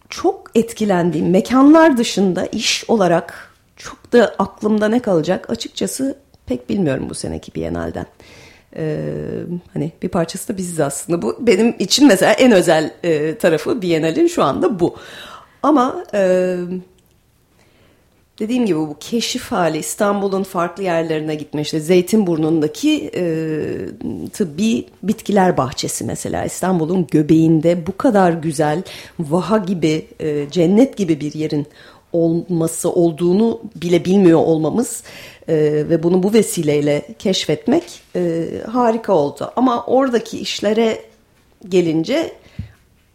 çok 0.09 0.50
etkilendiğim 0.55 1.30
mekanlar 1.30 1.96
dışında 1.96 2.46
iş 2.46 2.84
olarak 2.88 3.55
çok 3.76 4.12
da 4.12 4.34
aklımda 4.38 4.88
ne 4.88 5.00
kalacak 5.00 5.50
açıkçası 5.50 6.18
pek 6.46 6.68
bilmiyorum 6.68 7.07
bu 7.11 7.14
seneki 7.14 7.55
Biennale'den. 7.55 8.07
Ee, 8.76 8.98
hani 9.72 9.92
bir 10.03 10.09
parçası 10.09 10.53
da 10.53 10.57
biziz 10.57 10.80
aslında 10.80 11.22
bu 11.22 11.36
benim 11.40 11.74
için 11.78 12.07
mesela 12.07 12.32
en 12.32 12.53
özel 12.53 12.94
e, 13.03 13.38
tarafı 13.38 13.82
Biennale'in 13.82 14.26
şu 14.26 14.42
anda 14.42 14.80
bu. 14.80 14.96
Ama 15.62 16.05
e, 16.14 16.57
dediğim 18.39 18.66
gibi 18.66 18.78
bu 18.78 18.97
keşif 19.01 19.53
hali 19.53 19.78
İstanbul'un 19.78 20.43
farklı 20.43 20.83
yerlerine 20.83 21.35
gitme 21.35 21.62
işte 21.62 21.80
Zeytinburnu'ndaki 21.80 23.11
e, 23.14 23.24
tıbbi 24.33 24.87
bitkiler 25.03 25.57
bahçesi 25.57 26.05
mesela 26.05 26.45
İstanbul'un 26.45 27.07
göbeğinde 27.07 27.87
bu 27.87 27.97
kadar 27.97 28.33
güzel 28.33 28.83
vaha 29.20 29.59
gibi 29.59 30.07
e, 30.20 30.51
cennet 30.51 30.97
gibi 30.97 31.20
bir 31.20 31.35
yerin 31.35 31.66
olması 32.12 32.93
olduğunu 32.93 33.61
bile 33.76 34.05
bilmiyor 34.05 34.39
olmamız 34.39 35.03
e, 35.49 35.55
ve 35.89 36.03
bunu 36.03 36.22
bu 36.22 36.33
vesileyle 36.33 37.03
keşfetmek 37.18 37.85
e, 38.16 38.45
harika 38.70 39.12
oldu. 39.12 39.53
Ama 39.57 39.85
oradaki 39.87 40.39
işlere 40.39 41.03
gelince 41.68 42.33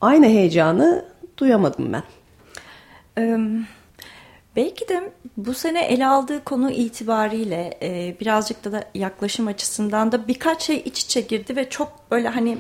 aynı 0.02 0.26
heyecanı 0.26 1.06
duyamadım 1.38 1.94
ben. 1.94 2.04
Um... 3.22 3.77
Belki 4.58 4.90
de 4.90 5.12
bu 5.38 5.54
sene 5.54 5.86
ele 5.86 6.08
aldığı 6.08 6.44
konu 6.44 6.72
itibariyle 6.72 7.78
e, 7.82 8.16
birazcık 8.20 8.64
da, 8.64 8.72
da 8.72 8.84
yaklaşım 8.96 9.48
açısından 9.48 10.12
da 10.12 10.28
birkaç 10.28 10.62
şey 10.62 10.82
iç 10.86 11.02
içe 11.02 11.22
girdi 11.22 11.56
ve 11.56 11.70
çok 11.70 12.12
böyle 12.12 12.28
hani 12.28 12.58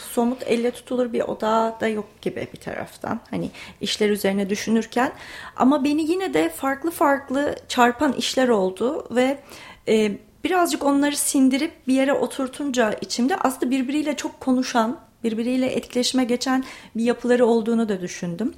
somut 0.00 0.42
elle 0.46 0.70
tutulur 0.70 1.12
bir 1.12 1.20
oda 1.20 1.76
da 1.80 1.88
yok 1.88 2.22
gibi 2.22 2.48
bir 2.52 2.60
taraftan. 2.60 3.20
Hani 3.30 3.50
işler 3.80 4.10
üzerine 4.10 4.50
düşünürken 4.50 5.12
ama 5.56 5.84
beni 5.84 6.10
yine 6.10 6.34
de 6.34 6.48
farklı 6.48 6.90
farklı 6.90 7.56
çarpan 7.68 8.12
işler 8.12 8.48
oldu 8.48 9.06
ve 9.10 9.38
e, 9.88 10.12
birazcık 10.44 10.84
onları 10.84 11.16
sindirip 11.16 11.86
bir 11.86 11.94
yere 11.94 12.12
oturtunca 12.12 12.92
içimde 12.92 13.36
aslında 13.36 13.70
birbiriyle 13.70 14.16
çok 14.16 14.40
konuşan 14.40 15.07
birbiriyle 15.24 15.66
etkileşime 15.66 16.24
geçen 16.24 16.64
bir 16.96 17.04
yapıları 17.04 17.46
olduğunu 17.46 17.88
da 17.88 18.00
düşündüm. 18.00 18.54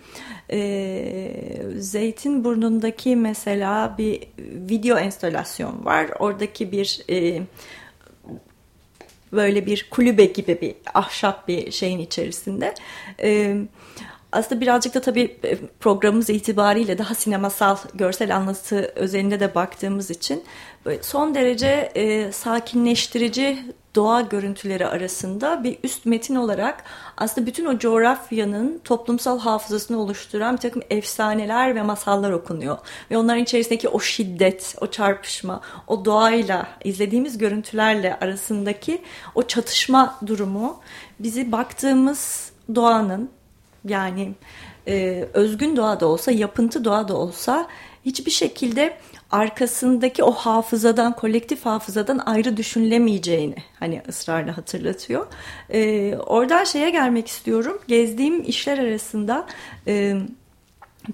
Ee, 0.53 1.63
Zeytinburnu'ndaki 1.77 3.17
mesela 3.17 3.95
bir 3.99 4.23
video 4.39 4.99
enstalasyon 4.99 5.85
var. 5.85 6.11
Oradaki 6.19 6.73
bir 6.73 7.01
e, 7.11 7.43
böyle 9.33 9.67
bir 9.67 9.89
kulübe 9.91 10.25
gibi 10.25 10.61
bir 10.61 10.75
ahşap 10.95 11.49
bir 11.49 11.71
şeyin 11.71 11.99
içerisinde. 11.99 12.75
Ee, 13.23 13.57
aslında 14.33 14.61
birazcık 14.61 14.95
da 14.95 15.01
tabii 15.01 15.37
e, 15.45 15.57
programımız 15.81 16.31
itibariyle 16.31 16.99
daha 16.99 17.15
sinemasal 17.15 17.77
görsel 17.95 18.37
anlatı 18.37 18.93
özelinde 18.97 19.41
de 19.41 19.55
baktığımız 19.55 20.11
için 20.11 20.45
son 21.03 21.35
derece 21.35 21.93
e, 21.95 22.33
sakinleştirici 22.33 23.59
doğa 23.95 24.21
görüntüleri 24.21 24.87
arasında 24.87 25.65
bir 25.65 25.79
üst 25.83 26.07
metin 26.07 26.35
olarak 26.35 26.85
aslında 27.17 27.47
bütün 27.47 27.65
o 27.65 27.79
coğrafyanın 27.79 28.81
toplumsal 28.85 29.39
hafızasını 29.39 30.01
oluşturan 30.01 30.57
bir 30.57 30.61
takım 30.61 30.83
efsaneler 30.91 31.75
ve 31.75 31.83
masallar 31.83 32.31
okunuyor. 32.31 32.79
Ve 33.11 33.19
onların 33.19 33.43
içerisindeki 33.43 33.89
o 33.89 34.01
şiddet, 34.01 34.77
o 34.81 34.87
çarpışma, 34.87 35.61
o 35.87 36.05
doğayla, 36.05 36.67
izlediğimiz 36.85 37.39
görüntülerle 37.39 38.19
arasındaki 38.21 39.03
o 39.35 39.43
çatışma 39.43 40.19
durumu 40.27 40.81
bizi 41.19 41.53
baktığımız 41.53 42.53
doğanın 42.75 43.31
yani 43.85 44.35
e, 44.89 45.29
özgün 45.35 45.77
doğa 45.77 46.01
da 46.01 46.07
olsa, 46.07 46.33
yapıntı 46.33 46.85
doğa 46.85 47.09
da 47.09 47.17
olsa 47.17 47.69
hiçbir 48.05 48.31
şekilde 48.31 48.99
arkasındaki 49.31 50.25
o 50.25 50.33
hafızadan, 50.33 51.17
kolektif 51.17 51.67
hafızadan 51.67 52.19
ayrı 52.27 52.57
düşünülemeyeceğini 52.57 53.57
hani 53.79 54.03
ısrarla 54.09 54.57
hatırlatıyor. 54.57 55.27
Ee, 55.71 56.17
oradan 56.17 56.65
şeye 56.65 56.91
gelmek 56.91 57.29
istiyorum. 57.29 57.79
Gezdiğim 57.89 58.43
işler 58.43 58.79
arasında... 58.79 59.47
E, 59.87 60.17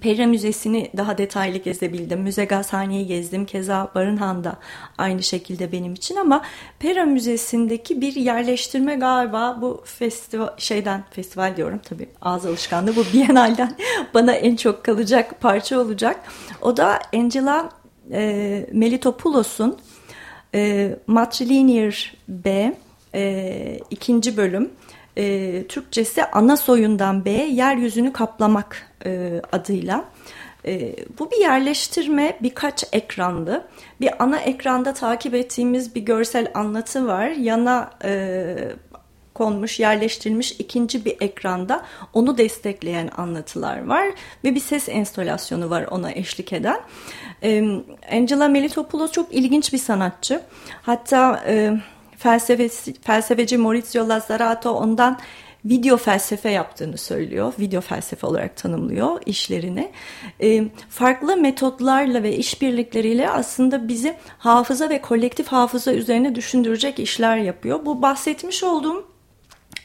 Pera 0.01 0.27
Müzesi'ni 0.27 0.91
daha 0.97 1.17
detaylı 1.17 1.57
gezebildim. 1.57 2.21
Müze 2.21 2.45
Gazhane'yi 2.45 3.07
gezdim. 3.07 3.45
Keza 3.45 3.91
Barınhan'da 3.95 4.55
aynı 4.97 5.23
şekilde 5.23 5.71
benim 5.71 5.93
için 5.93 6.15
ama 6.15 6.41
Pera 6.79 7.05
Müzesi'ndeki 7.05 8.01
bir 8.01 8.15
yerleştirme 8.15 8.95
galiba 8.95 9.57
bu 9.61 9.83
festival 9.85 10.49
şeyden 10.57 11.03
festival 11.11 11.57
diyorum 11.57 11.79
tabii 11.89 12.09
ağız 12.21 12.45
alışkanlığı 12.45 12.95
bu 12.95 13.03
Biennale'den 13.13 13.75
bana 14.13 14.33
en 14.33 14.55
çok 14.55 14.83
kalacak 14.83 15.41
parça 15.41 15.79
olacak. 15.79 16.19
O 16.61 16.77
da 16.77 16.99
Angela 17.13 17.69
e, 18.11 18.65
Melitopoulos'un 18.71 19.77
e, 20.55 20.95
Matrilinear 21.07 22.13
B 22.27 22.75
e, 23.15 23.79
ikinci 23.89 24.37
bölüm 24.37 24.71
e, 25.17 25.63
Türkçesi 25.67 26.25
ana 26.25 26.57
soyundan 26.57 27.25
B 27.25 27.29
yeryüzünü 27.31 28.13
kaplamak 28.13 28.91
e, 29.05 29.41
adıyla. 29.51 30.05
E, 30.65 30.95
bu 31.19 31.31
bir 31.31 31.37
yerleştirme 31.37 32.37
birkaç 32.41 32.83
ekranlı. 32.91 33.63
Bir 34.01 34.23
ana 34.23 34.37
ekranda 34.37 34.93
takip 34.93 35.33
ettiğimiz 35.33 35.95
bir 35.95 36.01
görsel 36.01 36.51
anlatı 36.53 37.07
var. 37.07 37.27
Yana 37.27 37.89
e, 38.03 38.55
konmuş, 39.37 39.79
yerleştirilmiş 39.79 40.51
ikinci 40.51 41.05
bir 41.05 41.15
ekranda 41.21 41.85
onu 42.13 42.37
destekleyen 42.37 43.09
anlatılar 43.17 43.85
var 43.85 44.07
ve 44.43 44.55
bir 44.55 44.59
ses 44.59 44.89
enstalasyonu 44.89 45.69
var 45.69 45.85
ona 45.91 46.11
eşlik 46.11 46.53
eden. 46.53 46.79
Angela 48.11 48.47
Melitopoulos 48.47 49.11
çok 49.11 49.33
ilginç 49.33 49.73
bir 49.73 49.77
sanatçı. 49.77 50.41
Hatta 50.81 51.43
felsefesi, 52.17 52.93
felsefeci 53.01 53.57
Maurizio 53.57 54.09
Lazzarato 54.09 54.71
ondan 54.71 55.19
video 55.65 55.97
felsefe 55.97 56.49
yaptığını 56.49 56.97
söylüyor. 56.97 57.53
Video 57.59 57.81
felsefe 57.81 58.27
olarak 58.27 58.57
tanımlıyor 58.57 59.21
işlerini. 59.25 59.91
Farklı 60.89 61.37
metotlarla 61.37 62.23
ve 62.23 62.35
işbirlikleriyle 62.35 63.29
aslında 63.29 63.87
bizi 63.87 64.17
hafıza 64.37 64.89
ve 64.89 65.01
kolektif 65.01 65.47
hafıza 65.47 65.93
üzerine 65.93 66.35
düşündürecek 66.35 66.99
işler 66.99 67.37
yapıyor. 67.37 67.85
Bu 67.85 68.01
bahsetmiş 68.01 68.63
olduğum 68.63 69.16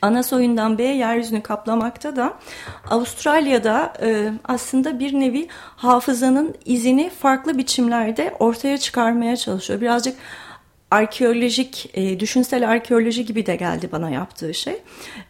ana 0.03 0.23
soyundan 0.23 0.79
B 0.79 0.83
yeryüzünü 0.83 1.43
kaplamakta 1.43 2.17
da 2.17 2.35
Avustralya'da 2.91 3.93
e, 4.03 4.33
aslında 4.45 4.99
bir 4.99 5.21
nevi 5.21 5.49
hafızanın 5.77 6.55
izini 6.65 7.11
farklı 7.11 7.59
biçimlerde 7.59 8.35
ortaya 8.39 8.79
çıkarmaya 8.79 9.37
çalışıyor. 9.37 9.81
Birazcık 9.81 10.17
arkeolojik, 10.93 11.91
e, 11.95 12.21
düşünsel 12.21 12.69
arkeoloji 12.69 13.25
gibi 13.25 13.47
de 13.47 13.57
geldi 13.57 13.89
bana 13.93 14.11
yaptığı 14.11 14.55
şey. 14.55 14.83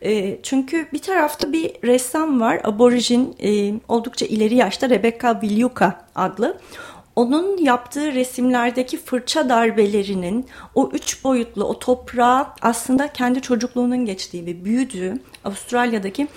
E, 0.03 0.43
çünkü 0.43 0.87
bir 0.93 0.99
tarafta 0.99 1.53
bir 1.53 1.73
ressam 1.85 2.41
var, 2.41 2.61
aborijin, 2.65 3.37
e, 3.43 3.81
oldukça 3.89 4.27
ileri 4.27 4.55
yaşta 4.55 4.91
Rebecca 4.91 5.43
Viluka 5.43 6.07
adlı. 6.15 6.59
Onun 7.17 7.57
yaptığı 7.57 8.13
resimlerdeki 8.13 8.99
fırça 8.99 9.49
darbelerinin 9.49 10.47
o 10.75 10.91
üç 10.93 11.25
boyutlu 11.25 11.65
o 11.65 11.79
toprağa 11.79 12.55
aslında 12.63 13.09
kendi 13.09 13.41
çocukluğunun 13.41 14.07
geçtiği 14.07 14.47
ve 14.47 14.65
büyüdüğü 14.65 15.19
Avustralya'daki 15.45 16.29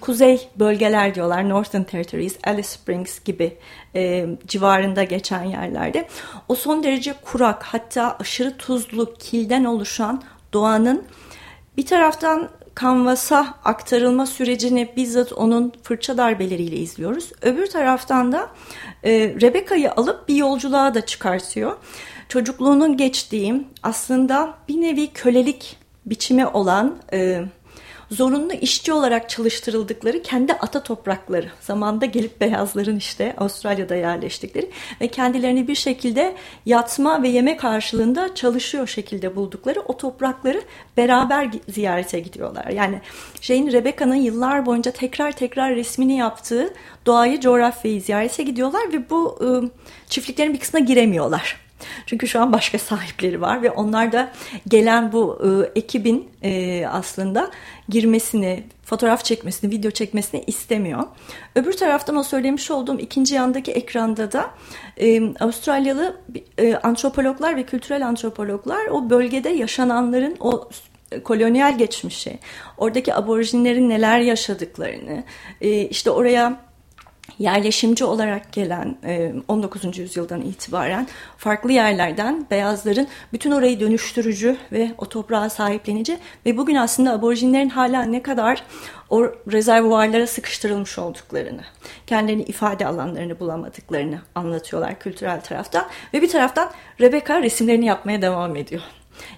kuzey 0.00 0.48
bölgeler 0.56 1.14
diyorlar 1.14 1.48
Northern 1.48 1.82
Territories, 1.82 2.38
Alice 2.44 2.68
Springs 2.68 3.24
gibi 3.24 3.56
e, 3.94 4.26
civarında 4.46 5.04
geçen 5.04 5.42
yerlerde 5.42 6.08
o 6.48 6.54
son 6.54 6.82
derece 6.82 7.14
kurak 7.22 7.62
hatta 7.62 8.16
aşırı 8.20 8.56
tuzlu 8.56 9.14
kilden 9.14 9.64
oluşan 9.64 10.22
doğanın 10.52 11.04
bir 11.76 11.86
taraftan 11.86 12.48
kanvasa 12.74 13.54
aktarılma 13.64 14.26
sürecini 14.26 14.92
bizzat 14.96 15.32
onun 15.32 15.72
fırça 15.82 16.16
darbeleriyle 16.16 16.76
izliyoruz. 16.76 17.32
Öbür 17.42 17.66
taraftan 17.66 18.32
da 18.32 18.50
e, 19.04 19.10
Rebecca'yı 19.40 19.92
alıp 19.92 20.28
bir 20.28 20.34
yolculuğa 20.34 20.94
da 20.94 21.06
çıkartıyor. 21.06 21.76
Çocukluğunun 22.28 22.96
geçtiği 22.96 23.66
aslında 23.82 24.54
bir 24.68 24.80
nevi 24.80 25.06
kölelik 25.12 25.76
biçimi 26.06 26.46
olan... 26.46 26.96
E, 27.12 27.42
zorunlu 28.12 28.52
işçi 28.52 28.92
olarak 28.92 29.30
çalıştırıldıkları 29.30 30.22
kendi 30.22 30.52
ata 30.52 30.82
toprakları. 30.82 31.50
Zamanda 31.60 32.06
gelip 32.06 32.40
beyazların 32.40 32.96
işte 32.96 33.34
Avustralya'da 33.38 33.94
yerleştikleri 33.94 34.70
ve 35.00 35.08
kendilerini 35.08 35.68
bir 35.68 35.74
şekilde 35.74 36.34
yatma 36.66 37.22
ve 37.22 37.28
yeme 37.28 37.56
karşılığında 37.56 38.34
çalışıyor 38.34 38.86
şekilde 38.86 39.36
buldukları 39.36 39.80
o 39.80 39.96
toprakları 39.96 40.62
beraber 40.96 41.50
ziyarete 41.68 42.20
gidiyorlar. 42.20 42.66
Yani 42.66 43.00
şeyin 43.40 43.72
Rebecca'nın 43.72 44.14
yıllar 44.14 44.66
boyunca 44.66 44.90
tekrar 44.90 45.32
tekrar 45.32 45.76
resmini 45.76 46.16
yaptığı 46.16 46.74
doğayı, 47.06 47.40
coğrafyayı 47.40 48.00
ziyarete 48.00 48.42
gidiyorlar 48.42 48.92
ve 48.92 49.10
bu 49.10 49.38
ıı, 49.40 49.70
çiftliklerin 50.08 50.54
bir 50.54 50.60
kısmına 50.60 50.84
giremiyorlar. 50.84 51.61
Çünkü 52.06 52.28
şu 52.28 52.40
an 52.40 52.52
başka 52.52 52.78
sahipleri 52.78 53.40
var 53.40 53.62
ve 53.62 53.70
onlar 53.70 54.12
da 54.12 54.32
gelen 54.68 55.12
bu 55.12 55.38
e, 55.44 55.78
ekibin 55.78 56.28
e, 56.42 56.86
aslında 56.86 57.50
girmesini, 57.88 58.64
fotoğraf 58.84 59.24
çekmesini, 59.24 59.70
video 59.70 59.90
çekmesini 59.90 60.44
istemiyor. 60.46 61.02
Öbür 61.54 61.72
taraftan 61.72 62.16
o 62.16 62.22
söylemiş 62.22 62.70
olduğum 62.70 62.98
ikinci 62.98 63.34
yandaki 63.34 63.72
ekranda 63.72 64.32
da 64.32 64.50
e, 64.96 65.34
Avustralyalı 65.34 66.16
e, 66.58 66.74
antropologlar 66.74 67.56
ve 67.56 67.62
kültürel 67.62 68.06
antropologlar 68.06 68.86
o 68.86 69.10
bölgede 69.10 69.48
yaşananların 69.48 70.36
o 70.40 70.68
kolonyal 71.24 71.78
geçmişi, 71.78 72.38
oradaki 72.78 73.14
aborjinlerin 73.14 73.88
neler 73.88 74.18
yaşadıklarını, 74.18 75.24
e, 75.60 75.80
işte 75.80 76.10
oraya 76.10 76.60
yerleşimci 77.38 78.04
olarak 78.04 78.52
gelen 78.52 78.96
19. 79.48 79.84
E, 79.84 80.02
yüzyıldan 80.02 80.40
itibaren 80.40 81.08
farklı 81.36 81.72
yerlerden 81.72 82.46
beyazların 82.50 83.08
bütün 83.32 83.50
orayı 83.50 83.80
dönüştürücü 83.80 84.56
ve 84.72 84.90
o 84.98 85.08
toprağa 85.08 85.50
sahiplenici 85.50 86.18
ve 86.46 86.56
bugün 86.56 86.74
aslında 86.74 87.12
aborjinlerin 87.12 87.68
hala 87.68 88.02
ne 88.02 88.22
kadar 88.22 88.62
o 89.10 89.22
rezervuarlara 89.52 90.26
sıkıştırılmış 90.26 90.98
olduklarını, 90.98 91.62
kendilerini 92.06 92.42
ifade 92.42 92.86
alanlarını 92.86 93.40
bulamadıklarını 93.40 94.20
anlatıyorlar 94.34 94.98
kültürel 94.98 95.40
taraftan 95.40 95.86
ve 96.14 96.22
bir 96.22 96.28
taraftan 96.28 96.70
Rebecca 97.00 97.42
resimlerini 97.42 97.86
yapmaya 97.86 98.22
devam 98.22 98.56
ediyor. 98.56 98.82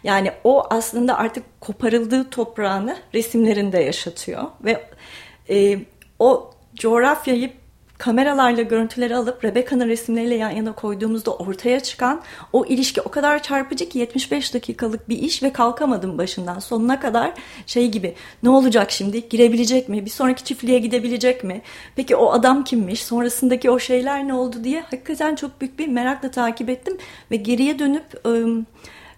Yani 0.04 0.32
o 0.44 0.66
aslında 0.70 1.18
artık 1.18 1.60
koparıldığı 1.60 2.30
toprağını 2.30 2.96
resimlerinde 3.14 3.78
yaşatıyor 3.78 4.42
ve 4.64 4.86
e, 5.50 5.78
o 6.18 6.50
coğrafyayı 6.74 7.52
kameralarla 7.98 8.62
görüntüleri 8.62 9.16
alıp 9.16 9.44
Rebecca'nın 9.44 9.88
resimleriyle 9.88 10.34
yan 10.34 10.50
yana 10.50 10.72
koyduğumuzda 10.72 11.34
ortaya 11.34 11.80
çıkan 11.80 12.22
o 12.52 12.64
ilişki 12.64 13.00
o 13.00 13.08
kadar 13.08 13.42
çarpıcı 13.42 13.88
ki 13.88 13.98
75 13.98 14.54
dakikalık 14.54 15.08
bir 15.08 15.18
iş 15.18 15.42
ve 15.42 15.52
kalkamadım 15.52 16.18
başından 16.18 16.58
sonuna 16.58 17.00
kadar 17.00 17.32
şey 17.66 17.90
gibi 17.90 18.14
ne 18.42 18.48
olacak 18.48 18.90
şimdi? 18.90 19.28
Girebilecek 19.28 19.88
mi? 19.88 20.04
Bir 20.04 20.10
sonraki 20.10 20.44
çiftliğe 20.44 20.78
gidebilecek 20.78 21.44
mi? 21.44 21.62
Peki 21.96 22.16
o 22.16 22.32
adam 22.32 22.64
kimmiş? 22.64 23.02
Sonrasındaki 23.02 23.70
o 23.70 23.78
şeyler 23.78 24.28
ne 24.28 24.34
oldu? 24.34 24.64
diye 24.64 24.80
hakikaten 24.80 25.34
çok 25.34 25.60
büyük 25.60 25.78
bir 25.78 25.88
merakla 25.88 26.30
takip 26.30 26.68
ettim 26.70 26.98
ve 27.30 27.36
geriye 27.36 27.78
dönüp 27.78 28.26
ıı, 28.26 28.64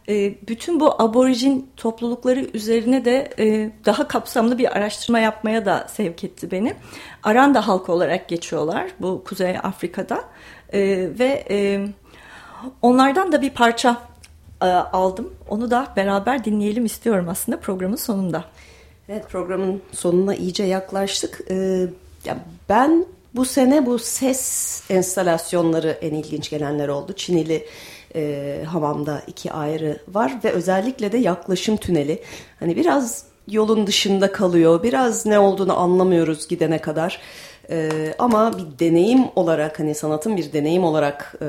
e, 0.08 0.34
bütün 0.48 0.80
bu 0.80 1.02
aborijin 1.02 1.70
toplulukları 1.76 2.40
üzerine 2.54 3.04
de 3.04 3.34
e, 3.38 3.70
daha 3.84 4.08
kapsamlı 4.08 4.58
bir 4.58 4.76
araştırma 4.76 5.18
yapmaya 5.18 5.66
da 5.66 5.86
sevk 5.92 6.24
etti 6.24 6.50
beni. 6.50 6.74
Aranda 7.22 7.68
halkı 7.68 7.92
olarak 7.92 8.28
geçiyorlar 8.28 8.86
bu 9.00 9.24
Kuzey 9.24 9.58
Afrika'da 9.62 10.24
e, 10.72 10.80
ve 11.18 11.44
onlardan 12.82 13.32
da 13.32 13.42
bir 13.42 13.50
parça 13.50 13.96
aldım. 14.92 15.34
Onu 15.48 15.70
da 15.70 15.92
beraber 15.96 16.44
dinleyelim 16.44 16.84
istiyorum 16.84 17.26
aslında 17.28 17.60
programın 17.60 17.96
sonunda. 17.96 18.44
Evet 19.08 19.28
programın 19.28 19.82
sonuna 19.92 20.34
iyice 20.34 20.64
yaklaştık. 20.64 21.40
ya 22.24 22.38
ben 22.68 23.06
bu 23.34 23.44
sene 23.44 23.86
bu 23.86 23.98
ses 23.98 24.82
enstalasyonları 24.90 25.90
en 25.90 26.14
ilginç 26.14 26.50
gelenler 26.50 26.88
oldu. 26.88 27.12
Çinili 27.12 27.66
e, 28.14 28.62
hamamda 28.66 29.22
iki 29.26 29.52
ayrı 29.52 29.98
var 30.08 30.38
ve 30.44 30.50
özellikle 30.50 31.12
de 31.12 31.18
yaklaşım 31.18 31.76
tüneli. 31.76 32.22
Hani 32.60 32.76
biraz 32.76 33.24
yolun 33.48 33.86
dışında 33.86 34.32
kalıyor. 34.32 34.82
Biraz 34.82 35.26
ne 35.26 35.38
olduğunu 35.38 35.78
anlamıyoruz 35.78 36.48
gidene 36.48 36.78
kadar. 36.78 37.20
E, 37.70 37.90
ama 38.18 38.58
bir 38.58 38.78
deneyim 38.86 39.24
olarak 39.36 39.78
hani 39.78 39.94
sanatın 39.94 40.36
bir 40.36 40.52
deneyim 40.52 40.84
olarak 40.84 41.34
e, 41.42 41.46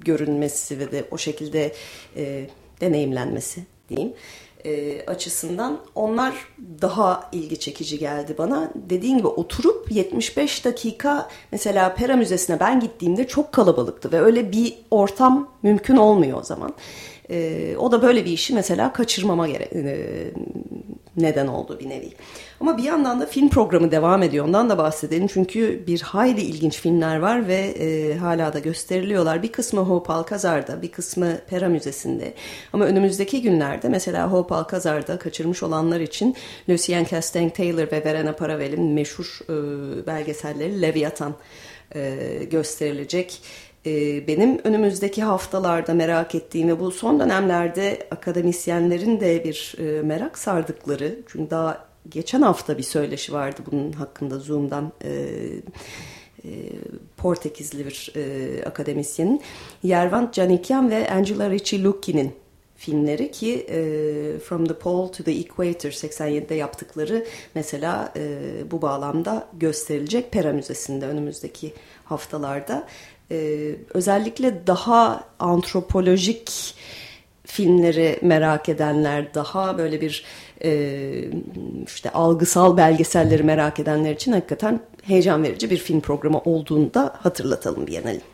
görünmesi 0.00 0.78
ve 0.78 0.92
de 0.92 1.04
o 1.10 1.18
şekilde 1.18 1.72
e, 2.16 2.46
deneyimlenmesi 2.80 3.64
diyeyim 3.88 4.12
e, 4.64 5.02
açısından 5.06 5.78
onlar 5.94 6.34
daha 6.82 7.28
ilgi 7.32 7.60
çekici 7.60 7.98
geldi 7.98 8.34
bana. 8.38 8.70
Dediğin 8.74 9.18
gibi 9.18 9.26
oturup 9.26 9.92
75 9.92 10.64
dakika 10.64 11.28
mesela 11.52 11.94
Pera 11.94 12.16
Müzesi'ne 12.16 12.60
ben 12.60 12.80
gittiğimde 12.80 13.26
çok 13.26 13.52
kalabalıktı 13.52 14.12
ve 14.12 14.20
öyle 14.20 14.52
bir 14.52 14.74
ortam 14.90 15.48
mümkün 15.62 15.96
olmuyor 15.96 16.40
o 16.40 16.42
zaman. 16.42 16.74
E, 17.30 17.76
o 17.78 17.92
da 17.92 18.02
böyle 18.02 18.24
bir 18.24 18.30
işi 18.30 18.54
mesela 18.54 18.92
kaçırmama 18.92 19.48
gere 19.48 19.68
e, 19.74 19.84
neden 21.16 21.46
oldu 21.46 21.78
bir 21.80 21.88
nevi. 21.88 22.12
Ama 22.60 22.78
bir 22.78 22.82
yandan 22.82 23.20
da 23.20 23.26
film 23.26 23.48
programı 23.48 23.90
devam 23.90 24.22
ediyor. 24.22 24.44
Ondan 24.44 24.70
da 24.70 24.78
bahsedelim. 24.78 25.26
Çünkü 25.26 25.86
bir 25.86 26.00
hayli 26.00 26.40
ilginç 26.40 26.80
filmler 26.80 27.16
var 27.16 27.48
ve 27.48 27.54
e, 27.54 28.16
hala 28.16 28.52
da 28.52 28.58
gösteriliyorlar. 28.58 29.42
Bir 29.42 29.52
kısmı 29.52 29.80
Hope 29.80 30.12
Alcazar'da, 30.12 30.82
bir 30.82 30.92
kısmı 30.92 31.38
Pera 31.50 31.68
Müzesi'nde. 31.68 32.34
Ama 32.72 32.84
önümüzdeki 32.84 33.42
günlerde 33.42 33.88
mesela 33.88 34.32
Hope 34.32 34.54
Alcazar'da 34.54 35.18
kaçırmış 35.18 35.62
olanlar 35.62 36.00
için 36.00 36.36
Lucien 36.68 37.04
Castaigne 37.04 37.52
Taylor 37.52 37.92
ve 37.92 38.04
Verena 38.04 38.32
Paravel'in 38.32 38.82
meşhur 38.82 39.38
e, 39.48 40.06
belgeselleri 40.06 40.82
Leviathan 40.82 41.34
e, 41.94 42.18
gösterilecek 42.50 43.42
e, 43.86 44.26
benim 44.26 44.60
önümüzdeki 44.64 45.22
haftalarda 45.22 45.94
merak 45.94 46.34
ettiğim 46.34 46.68
ve 46.68 46.80
bu 46.80 46.90
son 46.90 47.20
dönemlerde 47.20 48.06
akademisyenlerin 48.10 49.20
de 49.20 49.44
bir 49.44 49.74
e, 49.78 50.02
merak 50.02 50.38
sardıkları 50.38 51.18
çünkü 51.26 51.50
daha 51.50 51.86
geçen 52.08 52.42
hafta 52.42 52.78
bir 52.78 52.82
söyleşi 52.82 53.32
vardı 53.32 53.60
bunun 53.70 53.92
hakkında 53.92 54.38
Zoom'dan 54.38 54.92
e, 55.04 55.10
e, 56.44 56.50
Portekizli 57.16 57.86
bir 57.86 58.12
akademisyenin 58.66 59.42
Yervant 59.82 60.34
Canikyan 60.34 60.90
ve 60.90 61.10
Angela 61.10 61.50
Ricci-Lucchi'nin 61.50 62.32
filmleri 62.76 63.30
ki 63.30 63.66
From 64.44 64.66
the 64.66 64.74
Pole 64.74 65.12
to 65.12 65.24
the 65.24 65.32
Equator 65.32 65.90
87'de 65.90 66.54
yaptıkları 66.54 67.26
mesela 67.54 68.12
bu 68.70 68.82
bağlamda 68.82 69.48
gösterilecek 69.52 70.32
Pera 70.32 70.52
Müzesi'nde 70.52 71.06
önümüzdeki 71.06 71.72
haftalarda. 72.04 72.86
E, 73.30 73.70
özellikle 73.94 74.66
daha 74.66 75.24
antropolojik 75.38 76.74
filmleri 77.46 78.18
merak 78.22 78.68
edenler, 78.68 79.34
daha 79.34 79.78
böyle 79.78 80.00
bir 80.00 80.24
e, 80.64 81.00
işte 81.86 82.10
algısal 82.10 82.76
belgeselleri 82.76 83.42
merak 83.42 83.80
edenler 83.80 84.14
için 84.14 84.32
hakikaten 84.32 84.80
heyecan 85.02 85.42
verici 85.42 85.70
bir 85.70 85.76
film 85.76 86.00
programı 86.00 86.38
olduğunu 86.38 86.94
da 86.94 87.14
hatırlatalım 87.22 87.86
Bienal'in. 87.86 88.33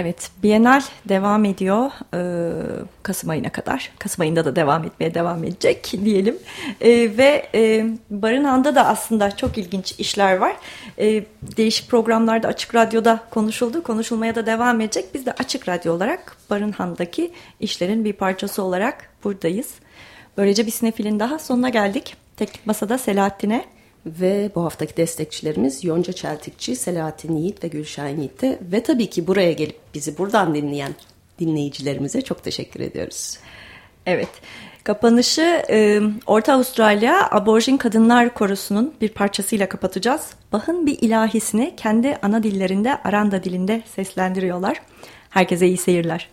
Evet, 0.00 0.30
Bienal 0.42 0.82
devam 1.08 1.44
ediyor 1.44 1.90
ee, 2.14 2.52
Kasım 3.02 3.30
ayına 3.30 3.48
kadar. 3.48 3.90
Kasım 3.98 4.22
ayında 4.22 4.44
da 4.44 4.56
devam 4.56 4.84
etmeye 4.84 5.14
devam 5.14 5.44
edecek 5.44 5.92
diyelim. 6.04 6.38
Ee, 6.80 6.90
ve 7.18 7.48
e, 7.54 7.86
Barınhan'da 8.10 8.74
da 8.74 8.86
aslında 8.86 9.36
çok 9.36 9.58
ilginç 9.58 9.94
işler 9.98 10.36
var. 10.36 10.56
Ee, 10.98 11.24
değişik 11.56 11.90
programlarda 11.90 12.48
Açık 12.48 12.74
Radyo'da 12.74 13.20
konuşuldu, 13.30 13.82
konuşulmaya 13.82 14.34
da 14.34 14.46
devam 14.46 14.80
edecek. 14.80 15.14
Biz 15.14 15.26
de 15.26 15.32
Açık 15.32 15.68
Radyo 15.68 15.94
olarak 15.94 16.36
Barınhan'daki 16.50 17.32
işlerin 17.60 18.04
bir 18.04 18.12
parçası 18.12 18.62
olarak 18.62 19.10
buradayız. 19.24 19.74
Böylece 20.36 20.66
bir 20.66 20.70
sinefilin 20.70 21.20
daha 21.20 21.38
sonuna 21.38 21.68
geldik. 21.68 22.16
Teknik 22.36 22.66
Masa'da 22.66 22.98
Selahattin'e 22.98 23.64
ve 24.20 24.50
bu 24.54 24.64
haftaki 24.64 24.96
destekçilerimiz 24.96 25.84
Yonca 25.84 26.12
Çeltikçi, 26.12 26.76
Selahattin 26.76 27.36
Yiğit 27.36 27.64
ve 27.64 27.68
Gülşahin 27.68 28.16
Yiğit'e 28.16 28.58
ve 28.72 28.82
tabii 28.82 29.10
ki 29.10 29.26
buraya 29.26 29.52
gelip 29.52 29.76
bizi 29.94 30.18
buradan 30.18 30.54
dinleyen 30.54 30.94
dinleyicilerimize 31.38 32.22
çok 32.22 32.44
teşekkür 32.44 32.80
ediyoruz. 32.80 33.38
Evet, 34.06 34.28
kapanışı 34.84 35.62
e, 35.70 36.00
Orta 36.26 36.52
Avustralya 36.54 37.28
Aborjin 37.30 37.76
Kadınlar 37.76 38.34
Korosu'nun 38.34 38.94
bir 39.00 39.08
parçasıyla 39.08 39.68
kapatacağız. 39.68 40.30
Bach'ın 40.52 40.86
bir 40.86 40.98
ilahisini 41.00 41.74
kendi 41.76 42.18
ana 42.22 42.42
dillerinde 42.42 43.02
Aranda 43.02 43.44
dilinde 43.44 43.82
seslendiriyorlar. 43.94 44.82
Herkese 45.30 45.66
iyi 45.66 45.76
seyirler. 45.76 46.28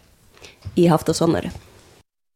İyi 0.76 0.90
hafta 0.90 1.14
sonları. 1.14 1.48